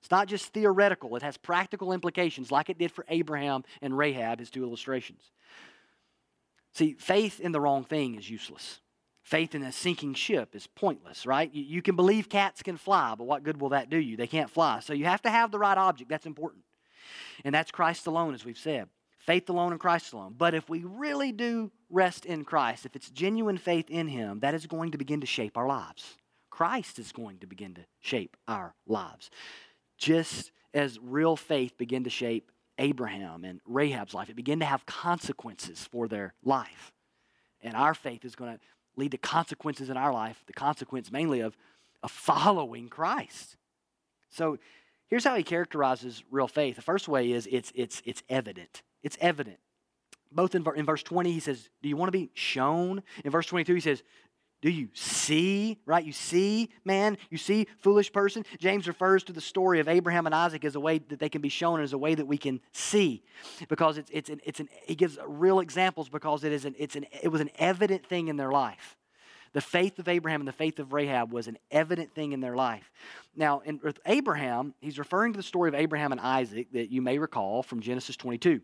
It's 0.00 0.10
not 0.10 0.28
just 0.28 0.52
theoretical, 0.52 1.16
it 1.16 1.22
has 1.22 1.36
practical 1.36 1.92
implications, 1.92 2.52
like 2.52 2.70
it 2.70 2.78
did 2.78 2.92
for 2.92 3.04
Abraham 3.08 3.64
and 3.82 3.96
Rahab, 3.98 4.38
his 4.38 4.50
two 4.50 4.62
illustrations. 4.62 5.32
See, 6.76 6.92
faith 6.98 7.40
in 7.40 7.52
the 7.52 7.60
wrong 7.60 7.84
thing 7.84 8.16
is 8.16 8.28
useless. 8.28 8.80
Faith 9.22 9.54
in 9.54 9.62
a 9.62 9.72
sinking 9.72 10.12
ship 10.12 10.54
is 10.54 10.66
pointless, 10.66 11.24
right? 11.24 11.50
You, 11.54 11.62
you, 11.62 11.80
can 11.80 11.96
believe 11.96 12.28
cats 12.28 12.62
can 12.62 12.76
fly, 12.76 13.14
but 13.16 13.24
what 13.24 13.44
good 13.44 13.58
will 13.58 13.70
that 13.70 13.88
do 13.88 13.96
you? 13.96 14.18
They 14.18 14.26
can't 14.26 14.50
fly. 14.50 14.80
So 14.80 14.92
you 14.92 15.06
have 15.06 15.22
to 15.22 15.30
have 15.30 15.50
the 15.50 15.58
right 15.58 15.78
object. 15.78 16.10
That's 16.10 16.26
important. 16.26 16.64
And 17.46 17.54
that's 17.54 17.70
Christ 17.70 18.06
alone, 18.06 18.34
as 18.34 18.44
we've 18.44 18.58
said. 18.58 18.90
Faith 19.16 19.48
alone 19.48 19.72
and 19.72 19.80
Christ 19.80 20.12
alone. 20.12 20.34
But 20.36 20.52
if 20.52 20.68
we 20.68 20.84
really 20.84 21.32
do 21.32 21.72
rest 21.88 22.26
in 22.26 22.44
Christ, 22.44 22.84
if 22.84 22.94
it's 22.94 23.08
genuine 23.08 23.56
faith 23.56 23.88
in 23.88 24.08
Him, 24.08 24.40
that 24.40 24.52
is 24.52 24.66
going 24.66 24.90
to 24.90 24.98
begin 24.98 25.22
to 25.22 25.26
shape 25.26 25.56
our 25.56 25.66
lives. 25.66 26.18
Christ 26.50 26.98
is 26.98 27.10
going 27.10 27.38
to 27.38 27.46
begin 27.46 27.72
to 27.76 27.86
shape 28.00 28.36
our 28.46 28.74
lives 28.86 29.30
just 29.96 30.52
as 30.74 30.98
real 31.00 31.36
faith 31.36 31.78
began 31.78 32.04
to 32.04 32.10
shape 32.10 32.52
Abraham 32.78 33.44
and 33.44 33.60
Rahab's 33.66 34.14
life. 34.14 34.28
It 34.28 34.36
began 34.36 34.60
to 34.60 34.64
have 34.64 34.86
consequences 34.86 35.88
for 35.90 36.08
their 36.08 36.34
life. 36.44 36.92
And 37.62 37.74
our 37.74 37.94
faith 37.94 38.24
is 38.24 38.36
going 38.36 38.54
to 38.54 38.60
lead 38.96 39.12
to 39.12 39.18
consequences 39.18 39.90
in 39.90 39.96
our 39.96 40.12
life, 40.12 40.42
the 40.46 40.52
consequence 40.52 41.10
mainly 41.10 41.40
of, 41.40 41.56
of 42.02 42.10
following 42.10 42.88
Christ. 42.88 43.56
So 44.30 44.58
here's 45.08 45.24
how 45.24 45.36
he 45.36 45.42
characterizes 45.42 46.22
real 46.30 46.48
faith. 46.48 46.76
The 46.76 46.82
first 46.82 47.08
way 47.08 47.32
is 47.32 47.48
it's, 47.50 47.72
it's, 47.74 48.02
it's 48.04 48.22
evident. 48.28 48.82
It's 49.02 49.16
evident. 49.20 49.58
Both 50.32 50.54
in, 50.54 50.66
in 50.76 50.84
verse 50.84 51.02
20, 51.02 51.32
he 51.32 51.40
says, 51.40 51.68
Do 51.82 51.88
you 51.88 51.96
want 51.96 52.08
to 52.08 52.18
be 52.18 52.30
shown? 52.34 53.02
In 53.24 53.30
verse 53.30 53.46
22, 53.46 53.74
he 53.74 53.80
says, 53.80 54.02
do 54.62 54.70
you 54.70 54.88
see, 54.94 55.78
right? 55.84 56.04
You 56.04 56.12
see, 56.12 56.70
man, 56.84 57.18
you 57.30 57.36
see, 57.36 57.66
foolish 57.78 58.10
person. 58.10 58.44
James 58.58 58.88
refers 58.88 59.22
to 59.24 59.32
the 59.32 59.40
story 59.40 59.80
of 59.80 59.88
Abraham 59.88 60.24
and 60.26 60.34
Isaac 60.34 60.64
as 60.64 60.74
a 60.74 60.80
way 60.80 60.98
that 60.98 61.18
they 61.18 61.28
can 61.28 61.42
be 61.42 61.50
shown 61.50 61.80
as 61.80 61.92
a 61.92 61.98
way 61.98 62.14
that 62.14 62.26
we 62.26 62.38
can 62.38 62.60
see. 62.72 63.22
Because 63.68 63.98
it's, 63.98 64.10
it's, 64.10 64.30
an, 64.30 64.40
it's 64.44 64.60
an, 64.60 64.68
he 64.86 64.94
gives 64.94 65.18
real 65.26 65.60
examples 65.60 66.08
because 66.08 66.42
it, 66.42 66.52
is 66.52 66.64
an, 66.64 66.74
it's 66.78 66.96
an, 66.96 67.06
it 67.22 67.28
was 67.28 67.42
an 67.42 67.50
evident 67.58 68.06
thing 68.06 68.28
in 68.28 68.36
their 68.36 68.50
life. 68.50 68.96
The 69.52 69.60
faith 69.60 69.98
of 69.98 70.08
Abraham 70.08 70.40
and 70.40 70.48
the 70.48 70.52
faith 70.52 70.78
of 70.78 70.92
Rahab 70.92 71.32
was 71.32 71.48
an 71.48 71.58
evident 71.70 72.14
thing 72.14 72.32
in 72.32 72.40
their 72.40 72.56
life. 72.56 72.90
Now, 73.36 73.60
in, 73.60 73.78
with 73.82 73.98
Abraham, 74.06 74.74
he's 74.80 74.98
referring 74.98 75.34
to 75.34 75.36
the 75.36 75.42
story 75.42 75.68
of 75.68 75.74
Abraham 75.74 76.12
and 76.12 76.20
Isaac 76.20 76.72
that 76.72 76.90
you 76.90 77.02
may 77.02 77.18
recall 77.18 77.62
from 77.62 77.80
Genesis 77.80 78.16
22 78.16 78.62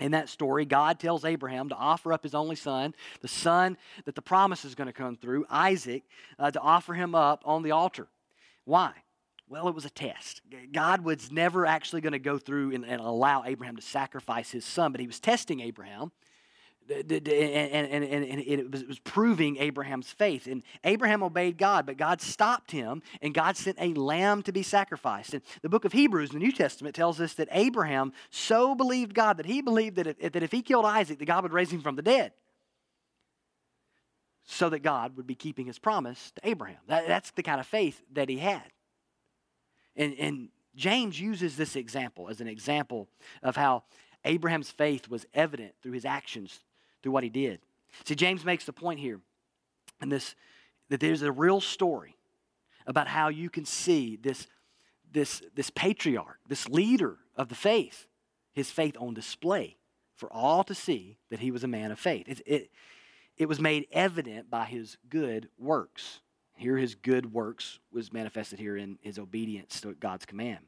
in 0.00 0.12
that 0.12 0.28
story, 0.28 0.64
God 0.64 0.98
tells 0.98 1.24
Abraham 1.24 1.68
to 1.68 1.74
offer 1.74 2.12
up 2.12 2.22
his 2.22 2.34
only 2.34 2.56
son, 2.56 2.94
the 3.20 3.28
son 3.28 3.76
that 4.04 4.14
the 4.14 4.22
promise 4.22 4.64
is 4.64 4.74
going 4.74 4.86
to 4.86 4.92
come 4.92 5.16
through, 5.16 5.46
Isaac, 5.48 6.02
uh, 6.38 6.50
to 6.50 6.60
offer 6.60 6.94
him 6.94 7.14
up 7.14 7.42
on 7.44 7.62
the 7.62 7.70
altar. 7.70 8.08
Why? 8.64 8.92
Well, 9.48 9.68
it 9.68 9.74
was 9.74 9.84
a 9.84 9.90
test. 9.90 10.40
God 10.72 11.02
was 11.02 11.30
never 11.30 11.66
actually 11.66 12.00
going 12.00 12.12
to 12.12 12.18
go 12.18 12.38
through 12.38 12.74
and, 12.74 12.84
and 12.84 13.00
allow 13.00 13.44
Abraham 13.44 13.76
to 13.76 13.82
sacrifice 13.82 14.50
his 14.50 14.64
son, 14.64 14.90
but 14.90 15.00
he 15.00 15.06
was 15.06 15.20
testing 15.20 15.60
Abraham 15.60 16.12
and, 16.90 17.22
and, 17.22 18.04
and, 18.04 18.24
and 18.24 18.40
it, 18.40 18.70
was, 18.70 18.82
it 18.82 18.88
was 18.88 18.98
proving 18.98 19.56
Abraham's 19.56 20.10
faith. 20.10 20.46
And 20.46 20.62
Abraham 20.84 21.22
obeyed 21.22 21.58
God, 21.58 21.86
but 21.86 21.96
God 21.96 22.20
stopped 22.20 22.70
him, 22.70 23.02
and 23.22 23.32
God 23.32 23.56
sent 23.56 23.78
a 23.80 23.94
lamb 23.94 24.42
to 24.42 24.52
be 24.52 24.62
sacrificed. 24.62 25.34
And 25.34 25.42
the 25.62 25.68
book 25.68 25.84
of 25.84 25.92
Hebrews 25.92 26.30
in 26.30 26.38
the 26.38 26.44
New 26.44 26.52
Testament 26.52 26.94
tells 26.94 27.20
us 27.20 27.34
that 27.34 27.48
Abraham 27.52 28.12
so 28.30 28.74
believed 28.74 29.14
God 29.14 29.38
that 29.38 29.46
he 29.46 29.62
believed 29.62 29.96
that 29.96 30.06
if, 30.06 30.32
that 30.32 30.42
if 30.42 30.52
he 30.52 30.62
killed 30.62 30.84
Isaac, 30.84 31.18
that 31.18 31.24
God 31.24 31.42
would 31.42 31.52
raise 31.52 31.70
him 31.70 31.80
from 31.80 31.96
the 31.96 32.02
dead. 32.02 32.32
So 34.46 34.68
that 34.68 34.80
God 34.80 35.16
would 35.16 35.26
be 35.26 35.34
keeping 35.34 35.66
his 35.66 35.78
promise 35.78 36.32
to 36.32 36.46
Abraham. 36.46 36.76
That, 36.88 37.06
that's 37.06 37.30
the 37.30 37.42
kind 37.42 37.60
of 37.60 37.66
faith 37.66 38.02
that 38.12 38.28
he 38.28 38.36
had. 38.36 38.64
And, 39.96 40.14
and 40.18 40.48
James 40.76 41.18
uses 41.18 41.56
this 41.56 41.76
example 41.76 42.28
as 42.28 42.42
an 42.42 42.48
example 42.48 43.08
of 43.42 43.56
how 43.56 43.84
Abraham's 44.24 44.70
faith 44.70 45.08
was 45.08 45.24
evident 45.32 45.72
through 45.82 45.92
his 45.92 46.04
actions 46.04 46.60
through 47.04 47.12
what 47.12 47.22
he 47.22 47.28
did. 47.28 47.60
See, 48.04 48.14
James 48.14 48.44
makes 48.44 48.64
the 48.64 48.72
point 48.72 48.98
here 48.98 49.20
and 50.00 50.10
this 50.10 50.34
that 50.88 51.00
there's 51.00 51.22
a 51.22 51.30
real 51.30 51.60
story 51.60 52.16
about 52.86 53.08
how 53.08 53.28
you 53.28 53.48
can 53.48 53.64
see 53.64 54.16
this, 54.16 54.46
this, 55.12 55.42
this 55.54 55.70
patriarch, 55.70 56.38
this 56.48 56.68
leader 56.68 57.16
of 57.36 57.48
the 57.48 57.54
faith, 57.54 58.06
his 58.52 58.70
faith 58.70 58.96
on 58.98 59.14
display 59.14 59.76
for 60.14 60.32
all 60.32 60.62
to 60.64 60.74
see 60.74 61.16
that 61.30 61.40
he 61.40 61.50
was 61.50 61.64
a 61.64 61.68
man 61.68 61.90
of 61.90 61.98
faith. 61.98 62.28
It, 62.28 62.42
it, 62.46 62.70
it 63.36 63.48
was 63.48 63.60
made 63.60 63.86
evident 63.92 64.50
by 64.50 64.64
his 64.66 64.96
good 65.08 65.48
works. 65.58 66.20
Here, 66.56 66.76
his 66.76 66.94
good 66.94 67.32
works 67.32 67.80
was 67.92 68.12
manifested 68.12 68.58
here 68.58 68.76
in 68.76 68.98
his 69.02 69.18
obedience 69.18 69.80
to 69.80 69.94
God's 69.94 70.24
command. 70.26 70.66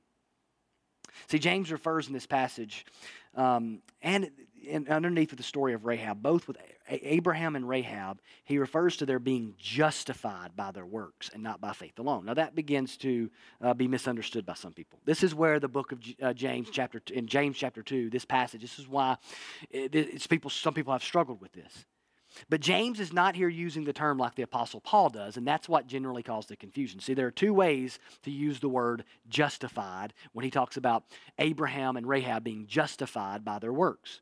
See, 1.29 1.39
James 1.39 1.73
refers 1.73 2.07
in 2.07 2.13
this 2.13 2.27
passage, 2.27 2.87
um, 3.35 3.81
and, 4.03 4.31
and 4.71 4.89
underneath 4.89 5.37
the 5.37 5.43
story 5.43 5.75
of 5.75 5.85
Rahab, 5.85 6.23
both 6.23 6.49
with 6.49 6.57
Abraham 6.89 7.57
and 7.57 7.69
Rahab, 7.69 8.21
he 8.45 8.59
refers 8.59 8.97
to 8.99 9.07
their 9.07 9.19
being 9.19 9.55
justified 9.59 10.55
by 10.55 10.71
their 10.71 10.87
works 10.87 11.31
and 11.35 11.43
not 11.43 11.61
by 11.61 11.73
faith 11.73 11.99
alone. 11.99 12.25
Now 12.25 12.35
that 12.35 12.55
begins 12.55 12.97
to 12.99 13.31
uh, 13.61 13.75
be 13.75 13.89
misunderstood 13.89 14.47
by 14.47 14.55
some 14.55 14.73
people. 14.73 15.01
This 15.05 15.23
is 15.23 15.35
where 15.35 15.59
the 15.59 15.69
book 15.69 15.93
of 15.93 15.99
uh, 16.23 16.33
James 16.33 16.69
chapter 16.71 17.01
two, 17.01 17.15
in 17.15 17.27
James 17.27 17.57
chapter 17.57 17.83
two, 17.83 18.09
this 18.11 18.25
passage, 18.25 18.63
this 18.63 18.79
is 18.79 18.89
why 18.89 19.17
it, 19.71 19.95
it's 19.95 20.27
people. 20.27 20.51
Some 20.51 20.75
people 20.75 20.93
have 20.93 21.03
struggled 21.03 21.41
with 21.41 21.53
this. 21.53 21.87
But 22.49 22.61
James 22.61 23.01
is 23.01 23.13
not 23.13 23.37
here 23.37 23.49
using 23.49 23.85
the 23.85 23.93
term 23.93 24.19
like 24.19 24.35
the 24.35 24.43
Apostle 24.43 24.81
Paul 24.81 25.11
does, 25.11 25.37
and 25.37 25.47
that's 25.47 25.69
what 25.69 25.87
generally 25.87 26.23
caused 26.23 26.49
the 26.49 26.57
confusion. 26.57 27.01
See, 27.01 27.15
there 27.15 27.27
are 27.27 27.33
two 27.33 27.55
ways 27.55 27.99
to 28.23 28.31
use 28.31 28.61
the 28.61 28.69
word 28.69 29.05
justified 29.29 30.15
when 30.33 30.45
he 30.45 30.51
talks 30.51 30.77
about 30.77 31.05
Abraham 31.39 31.97
and 31.97 32.07
Rahab 32.07 32.45
being 32.45 32.67
justified 32.67 33.45
by 33.45 33.59
their 33.59 33.73
works. 33.73 34.21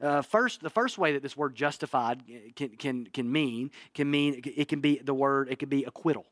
Uh, 0.00 0.22
first, 0.22 0.60
the 0.60 0.70
first 0.70 0.98
way 0.98 1.12
that 1.12 1.22
this 1.22 1.36
word 1.36 1.54
justified 1.54 2.22
can, 2.54 2.70
can, 2.70 3.06
can 3.06 3.30
mean, 3.30 3.70
can 3.94 4.10
mean, 4.10 4.42
it 4.44 4.68
can 4.68 4.80
be 4.80 4.98
the 4.98 5.14
word, 5.14 5.48
it 5.50 5.58
can 5.58 5.68
be 5.68 5.84
acquittal 5.84 6.26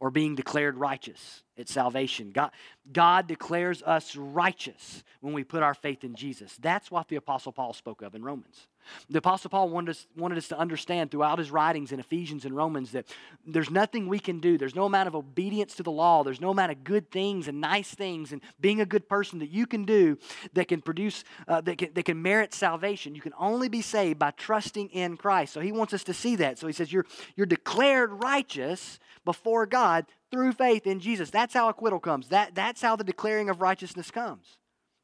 or 0.00 0.10
being 0.10 0.34
declared 0.34 0.78
righteous. 0.78 1.42
It's 1.56 1.72
salvation. 1.72 2.30
God, 2.30 2.52
God 2.90 3.26
declares 3.26 3.82
us 3.82 4.16
righteous 4.16 5.04
when 5.20 5.34
we 5.34 5.44
put 5.44 5.62
our 5.62 5.74
faith 5.74 6.04
in 6.04 6.14
Jesus. 6.14 6.56
That's 6.58 6.90
what 6.90 7.08
the 7.08 7.16
Apostle 7.16 7.52
Paul 7.52 7.74
spoke 7.74 8.00
of 8.00 8.14
in 8.14 8.24
Romans. 8.24 8.66
The 9.08 9.18
Apostle 9.18 9.50
Paul 9.50 9.68
wanted 9.68 9.90
us, 9.90 10.06
wanted 10.16 10.38
us 10.38 10.48
to 10.48 10.58
understand 10.58 11.10
throughout 11.10 11.38
his 11.38 11.50
writings 11.50 11.92
in 11.92 12.00
Ephesians 12.00 12.44
and 12.44 12.56
Romans 12.56 12.92
that 12.92 13.06
there's 13.46 13.70
nothing 13.70 14.08
we 14.08 14.18
can 14.18 14.40
do. 14.40 14.58
There's 14.58 14.74
no 14.74 14.84
amount 14.84 15.08
of 15.08 15.14
obedience 15.14 15.74
to 15.76 15.82
the 15.82 15.90
law. 15.90 16.22
There's 16.22 16.40
no 16.40 16.50
amount 16.50 16.72
of 16.72 16.84
good 16.84 17.10
things 17.10 17.48
and 17.48 17.60
nice 17.60 17.94
things 17.94 18.32
and 18.32 18.40
being 18.60 18.80
a 18.80 18.86
good 18.86 19.08
person 19.08 19.38
that 19.40 19.50
you 19.50 19.66
can 19.66 19.84
do 19.84 20.18
that 20.52 20.68
can 20.68 20.80
produce, 20.80 21.24
uh, 21.48 21.60
that, 21.62 21.78
can, 21.78 21.92
that 21.94 22.04
can 22.04 22.20
merit 22.20 22.54
salvation. 22.54 23.14
You 23.14 23.22
can 23.22 23.34
only 23.38 23.68
be 23.68 23.82
saved 23.82 24.18
by 24.18 24.30
trusting 24.32 24.88
in 24.90 25.16
Christ. 25.16 25.52
So 25.52 25.60
he 25.60 25.72
wants 25.72 25.92
us 25.92 26.04
to 26.04 26.14
see 26.14 26.36
that. 26.36 26.58
So 26.58 26.66
he 26.66 26.72
says, 26.72 26.92
You're, 26.92 27.06
you're 27.36 27.46
declared 27.46 28.22
righteous 28.22 28.98
before 29.24 29.66
God 29.66 30.06
through 30.30 30.52
faith 30.52 30.86
in 30.86 31.00
Jesus. 31.00 31.30
That's 31.30 31.54
how 31.54 31.68
acquittal 31.68 32.00
comes. 32.00 32.28
That, 32.28 32.54
that's 32.54 32.80
how 32.80 32.96
the 32.96 33.04
declaring 33.04 33.50
of 33.50 33.60
righteousness 33.60 34.10
comes. 34.10 34.58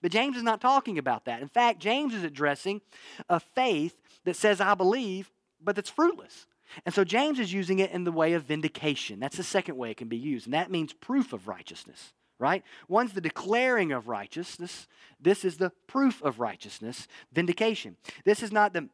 But 0.06 0.12
James 0.12 0.36
is 0.36 0.44
not 0.44 0.60
talking 0.60 0.98
about 0.98 1.24
that. 1.24 1.42
In 1.42 1.48
fact, 1.48 1.80
James 1.80 2.14
is 2.14 2.22
addressing 2.22 2.80
a 3.28 3.40
faith 3.40 4.00
that 4.24 4.36
says, 4.36 4.60
I 4.60 4.74
believe, 4.74 5.32
but 5.60 5.74
that's 5.74 5.90
fruitless. 5.90 6.46
And 6.84 6.94
so 6.94 7.02
James 7.02 7.40
is 7.40 7.52
using 7.52 7.80
it 7.80 7.90
in 7.90 8.04
the 8.04 8.12
way 8.12 8.34
of 8.34 8.44
vindication. 8.44 9.18
That's 9.18 9.36
the 9.36 9.42
second 9.42 9.76
way 9.76 9.90
it 9.90 9.96
can 9.96 10.06
be 10.06 10.16
used. 10.16 10.46
And 10.46 10.54
that 10.54 10.70
means 10.70 10.92
proof 10.92 11.32
of 11.32 11.48
righteousness, 11.48 12.12
right? 12.38 12.62
One's 12.86 13.14
the 13.14 13.20
declaring 13.20 13.90
of 13.90 14.06
righteousness. 14.06 14.86
This 15.20 15.44
is 15.44 15.56
the 15.56 15.72
proof 15.88 16.22
of 16.22 16.38
righteousness, 16.38 17.08
vindication. 17.32 17.96
This 18.24 18.44
is 18.44 18.52
not 18.52 18.74
the 18.74 18.88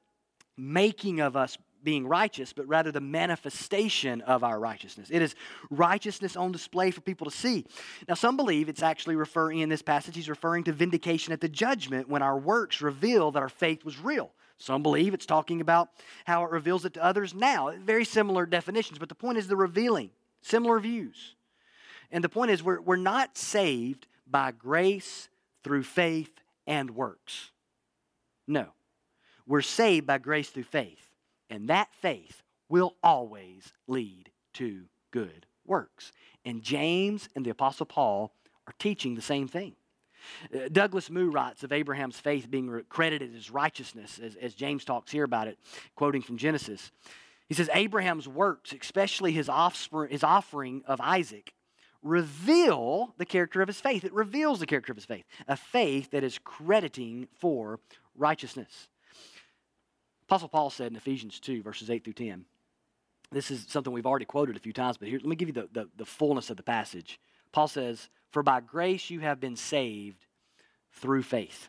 making 0.57 1.21
of 1.21 1.37
us 1.37 1.59
being 1.83 2.07
righteous, 2.07 2.53
but 2.53 2.67
rather 2.67 2.93
the 2.93 3.01
manifestation 3.01 4.21
of 4.23 4.45
our 4.45 4.59
righteousness. 4.59 5.09
It 5.11 5.23
is 5.23 5.35
righteousness 5.71 6.37
on 6.37 6.53
display 6.53 6.91
for 6.91 7.01
people 7.01 7.25
to 7.25 7.37
see. 7.37 7.65
Now, 8.09 8.15
some 8.15 8.37
believe 8.37 8.69
it's 8.69 8.83
actually 8.83 9.17
referring, 9.17 9.61
in 9.61 9.69
this 9.69 9.83
passage, 9.83 10.15
he's 10.15 10.29
referring 10.29 10.65
to 10.65 10.73
vindication 10.73 11.33
at 11.33 11.41
the 11.41 11.49
judgment 11.49 12.09
when 12.09 12.23
our 12.23 12.39
works 12.39 12.81
reveal 12.81 13.31
that 13.33 13.43
our 13.43 13.49
faith 13.49 13.85
was 13.85 13.99
real. 13.99 14.33
Some 14.59 14.83
believe 14.83 15.13
it's 15.13 15.27
talking 15.27 15.61
about 15.61 15.89
how 16.25 16.45
it 16.45 16.51
reveals 16.51 16.85
it 16.85 16.95
to 16.95 17.03
others 17.03 17.35
now. 17.35 17.73
Very 17.83 18.05
similar 18.05 18.47
definitions, 18.47 18.99
but 18.99 19.09
the 19.09 19.15
point 19.15 19.39
is 19.39 19.49
the 19.49 19.57
revealing, 19.57 20.11
similar 20.41 20.79
views. 20.79 21.35
And 22.13 22.23
the 22.23 22.29
point 22.29 22.51
is, 22.51 22.63
we're, 22.63 22.81
we're 22.81 22.97
not 22.97 23.37
saved 23.37 24.07
by 24.31 24.53
grace 24.53 25.29
through 25.65 25.83
faith 25.83 26.31
and 26.67 26.91
works. 26.93 27.51
No. 28.47 28.69
We're 29.47 29.63
saved 29.63 30.07
by 30.07 30.19
grace 30.19 30.51
through 30.51 30.65
faith. 30.65 31.09
And 31.53 31.69
that 31.69 31.93
faith 32.01 32.43
will 32.71 32.97
always 33.03 33.75
lead 33.87 34.31
to 34.55 34.85
good 35.11 35.45
works. 35.67 36.11
And 36.47 36.63
James 36.63 37.29
and 37.37 37.45
the 37.45 37.51
Apostle 37.51 37.85
Paul 37.85 38.33
are 38.67 38.73
teaching 38.79 39.15
the 39.15 39.21
same 39.21 39.49
thing. 39.49 39.75
Uh, 40.55 40.69
Douglas 40.73 41.11
Moo 41.11 41.31
writes 41.31 41.63
of 41.63 41.71
Abraham's 41.71 42.19
faith 42.19 42.51
being 42.51 42.83
credited 42.89 43.37
as 43.37 43.51
righteousness, 43.51 44.19
as, 44.19 44.35
as 44.37 44.55
James 44.55 44.87
talks 44.87 45.13
here 45.13 45.25
about 45.25 45.47
it, 45.47 45.59
quoting 45.95 46.23
from 46.23 46.39
Genesis. 46.39 46.91
He 47.49 47.55
says, 47.55 47.69
Abraham's 47.75 48.27
works, 48.27 48.73
especially 48.73 49.33
his, 49.33 49.51
offspring, 49.51 50.11
his 50.11 50.25
offering 50.25 50.83
of 50.87 51.03
Isaac, 51.03 51.53
reveal 52.03 53.15
the 53.19 53.27
character 53.27 53.61
of 53.61 53.69
his 53.69 53.81
faith. 53.81 54.05
It 54.05 54.15
reveals 54.15 54.59
the 54.59 54.67
character 54.67 54.93
of 54.93 54.97
his 54.97 55.05
faith, 55.05 55.27
a 55.47 55.59
faith 55.59 56.13
that 56.13 56.25
is 56.25 56.39
crediting 56.39 57.29
for 57.39 57.79
righteousness. 58.17 58.89
Apostle 60.33 60.49
Paul 60.49 60.71
said 60.71 60.91
in 60.91 60.97
Ephesians 60.97 61.39
2, 61.41 61.63
verses 61.63 61.91
8 61.91 62.05
through 62.05 62.15
10, 62.15 62.47
this 63.33 63.51
is 63.51 63.67
something 63.69 63.93
we've 63.93 64.07
already 64.07 64.25
quoted 64.25 64.57
a 64.57 64.61
few 64.61 64.73
times, 64.73 64.97
but 64.97 65.09
here, 65.09 65.19
let 65.19 65.27
me 65.27 65.37
give 65.37 65.49
you 65.49 65.53
the, 65.53 65.69
the, 65.71 65.89
the 65.99 66.07
fullness 66.07 66.49
of 66.49 66.57
the 66.57 66.63
passage. 66.63 67.21
Paul 67.53 67.69
says, 67.69 68.09
For 68.31 68.43
by 68.43 68.63
grace 68.63 69.11
you 69.11 69.21
have 69.21 69.41
been 69.41 69.57
saved 69.57 70.25
through 70.91 71.25
faith. 71.25 71.69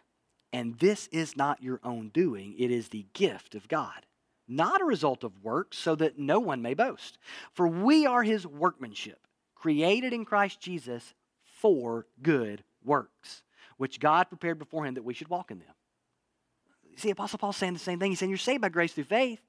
And 0.54 0.80
this 0.80 1.08
is 1.08 1.36
not 1.36 1.62
your 1.62 1.82
own 1.84 2.08
doing, 2.13 2.56
it 2.58 2.71
is 2.71 2.88
the 2.88 3.06
gift 3.12 3.54
of 3.54 3.67
God, 3.67 4.06
not 4.47 4.80
a 4.80 4.86
result 4.86 5.26
of 5.26 5.43
works, 5.43 5.78
so 5.78 5.93
that 5.95 6.17
no 6.17 6.39
one 6.39 6.62
may 6.62 6.73
boast. 6.73 7.17
For 7.52 7.67
we 7.67 8.06
are 8.06 8.23
his 8.23 8.47
workmanship, 8.47 9.28
created 9.56 10.13
in 10.13 10.23
Christ 10.23 10.62
Jesus 10.62 11.13
for 11.43 12.08
good 12.21 12.63
works, 12.82 13.43
which 13.76 13.99
God 13.99 14.30
prepared 14.30 14.58
beforehand 14.58 14.95
that 14.95 15.04
we 15.04 15.13
should 15.13 15.28
walk 15.28 15.52
in 15.52 15.60
them 15.60 15.76
see, 16.97 17.10
Apostle 17.10 17.39
Paul's 17.39 17.58
saying 17.58 17.73
the 17.73 17.79
same 17.79 17.99
thing. 17.99 18.12
He's 18.12 18.19
saying 18.19 18.29
you're 18.29 18.38
saved 18.38 18.62
by 18.62 18.69
grace 18.69 18.93
through 18.93 19.06
faith. 19.06 19.39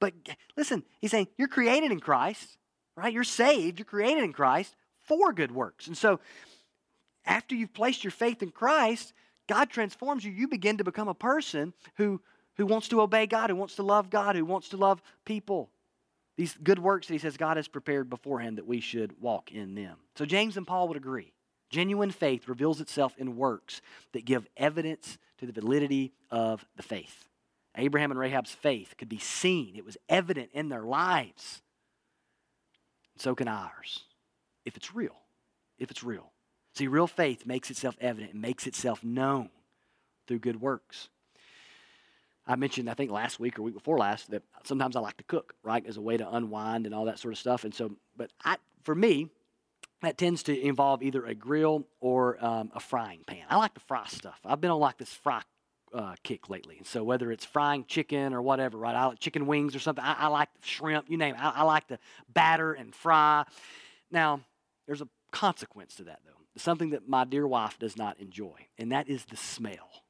But 0.00 0.14
listen, 0.56 0.84
he's 1.00 1.10
saying 1.10 1.28
you're 1.36 1.48
created 1.48 1.90
in 1.90 2.00
Christ, 2.00 2.56
right? 2.96 3.12
You're 3.12 3.24
saved, 3.24 3.78
you're 3.78 3.86
created 3.86 4.24
in 4.24 4.32
Christ 4.32 4.76
for 5.02 5.32
good 5.32 5.50
works. 5.50 5.86
And 5.86 5.96
so 5.96 6.20
after 7.24 7.54
you've 7.54 7.74
placed 7.74 8.04
your 8.04 8.10
faith 8.10 8.42
in 8.42 8.50
Christ, 8.50 9.12
God 9.48 9.70
transforms 9.70 10.24
you. 10.24 10.32
You 10.32 10.48
begin 10.48 10.78
to 10.78 10.84
become 10.84 11.08
a 11.08 11.14
person 11.14 11.74
who, 11.96 12.20
who 12.56 12.66
wants 12.66 12.88
to 12.88 13.00
obey 13.00 13.26
God, 13.26 13.50
who 13.50 13.56
wants 13.56 13.76
to 13.76 13.82
love 13.82 14.10
God, 14.10 14.36
who 14.36 14.44
wants 14.44 14.68
to 14.70 14.76
love 14.76 15.02
people. 15.24 15.70
These 16.36 16.56
good 16.62 16.78
works 16.78 17.08
that 17.08 17.14
he 17.14 17.18
says 17.18 17.36
God 17.36 17.56
has 17.56 17.66
prepared 17.66 18.08
beforehand 18.08 18.58
that 18.58 18.66
we 18.66 18.80
should 18.80 19.20
walk 19.20 19.50
in 19.50 19.74
them. 19.74 19.96
So 20.16 20.24
James 20.24 20.56
and 20.56 20.66
Paul 20.66 20.88
would 20.88 20.96
agree. 20.96 21.32
Genuine 21.70 22.10
faith 22.10 22.48
reveals 22.48 22.80
itself 22.80 23.14
in 23.18 23.36
works 23.36 23.82
that 24.12 24.24
give 24.24 24.46
evidence 24.56 25.18
to 25.38 25.46
the 25.46 25.52
validity 25.52 26.12
of 26.30 26.64
the 26.76 26.82
faith. 26.82 27.26
Abraham 27.76 28.10
and 28.10 28.18
Rahab's 28.18 28.52
faith 28.52 28.94
could 28.96 29.08
be 29.08 29.18
seen, 29.18 29.76
it 29.76 29.84
was 29.84 29.96
evident 30.08 30.50
in 30.52 30.68
their 30.68 30.82
lives. 30.82 31.62
So 33.16 33.34
can 33.34 33.48
ours, 33.48 34.04
if 34.64 34.76
it's 34.76 34.94
real. 34.94 35.16
If 35.78 35.90
it's 35.90 36.02
real. 36.02 36.32
See, 36.74 36.86
real 36.86 37.06
faith 37.06 37.46
makes 37.46 37.70
itself 37.70 37.96
evident 38.00 38.32
and 38.32 38.42
makes 38.42 38.66
itself 38.66 39.02
known 39.02 39.50
through 40.26 40.38
good 40.38 40.60
works. 40.60 41.08
I 42.46 42.56
mentioned, 42.56 42.88
I 42.88 42.94
think 42.94 43.10
last 43.10 43.38
week 43.38 43.58
or 43.58 43.62
week 43.62 43.74
before 43.74 43.98
last, 43.98 44.30
that 44.30 44.42
sometimes 44.64 44.96
I 44.96 45.00
like 45.00 45.18
to 45.18 45.24
cook, 45.24 45.54
right, 45.62 45.84
as 45.86 45.96
a 45.96 46.00
way 46.00 46.16
to 46.16 46.34
unwind 46.34 46.86
and 46.86 46.94
all 46.94 47.04
that 47.04 47.18
sort 47.18 47.34
of 47.34 47.38
stuff. 47.38 47.64
And 47.64 47.74
so, 47.74 47.92
but 48.16 48.30
I, 48.44 48.56
for 48.84 48.94
me, 48.94 49.28
that 50.02 50.16
tends 50.16 50.42
to 50.44 50.58
involve 50.58 51.02
either 51.02 51.24
a 51.24 51.34
grill 51.34 51.86
or 52.00 52.42
um, 52.44 52.70
a 52.74 52.80
frying 52.80 53.20
pan. 53.26 53.44
I 53.48 53.56
like 53.56 53.74
to 53.74 53.80
fry 53.80 54.06
stuff. 54.06 54.38
I've 54.44 54.60
been 54.60 54.70
on 54.70 54.80
like 54.80 54.98
this 54.98 55.12
fry 55.12 55.42
uh, 55.92 56.14
kick 56.22 56.48
lately. 56.48 56.76
And 56.78 56.86
so 56.86 57.02
whether 57.02 57.32
it's 57.32 57.44
frying 57.44 57.84
chicken 57.86 58.32
or 58.32 58.42
whatever, 58.42 58.78
right? 58.78 58.94
I 58.94 59.06
like 59.06 59.18
chicken 59.18 59.46
wings 59.46 59.74
or 59.74 59.80
something. 59.80 60.04
I, 60.04 60.14
I 60.14 60.26
like 60.28 60.48
shrimp, 60.62 61.08
you 61.08 61.16
name 61.16 61.34
it. 61.34 61.40
I, 61.40 61.50
I 61.56 61.62
like 61.62 61.88
to 61.88 61.98
batter 62.32 62.72
and 62.72 62.94
fry. 62.94 63.44
Now, 64.10 64.40
there's 64.86 65.02
a 65.02 65.08
consequence 65.32 65.96
to 65.96 66.04
that, 66.04 66.20
though. 66.24 66.32
Something 66.56 66.90
that 66.90 67.08
my 67.08 67.24
dear 67.24 67.46
wife 67.46 67.78
does 67.78 67.96
not 67.96 68.18
enjoy, 68.18 68.66
and 68.78 68.90
that 68.92 69.08
is 69.08 69.24
the 69.26 69.36
smell 69.36 70.02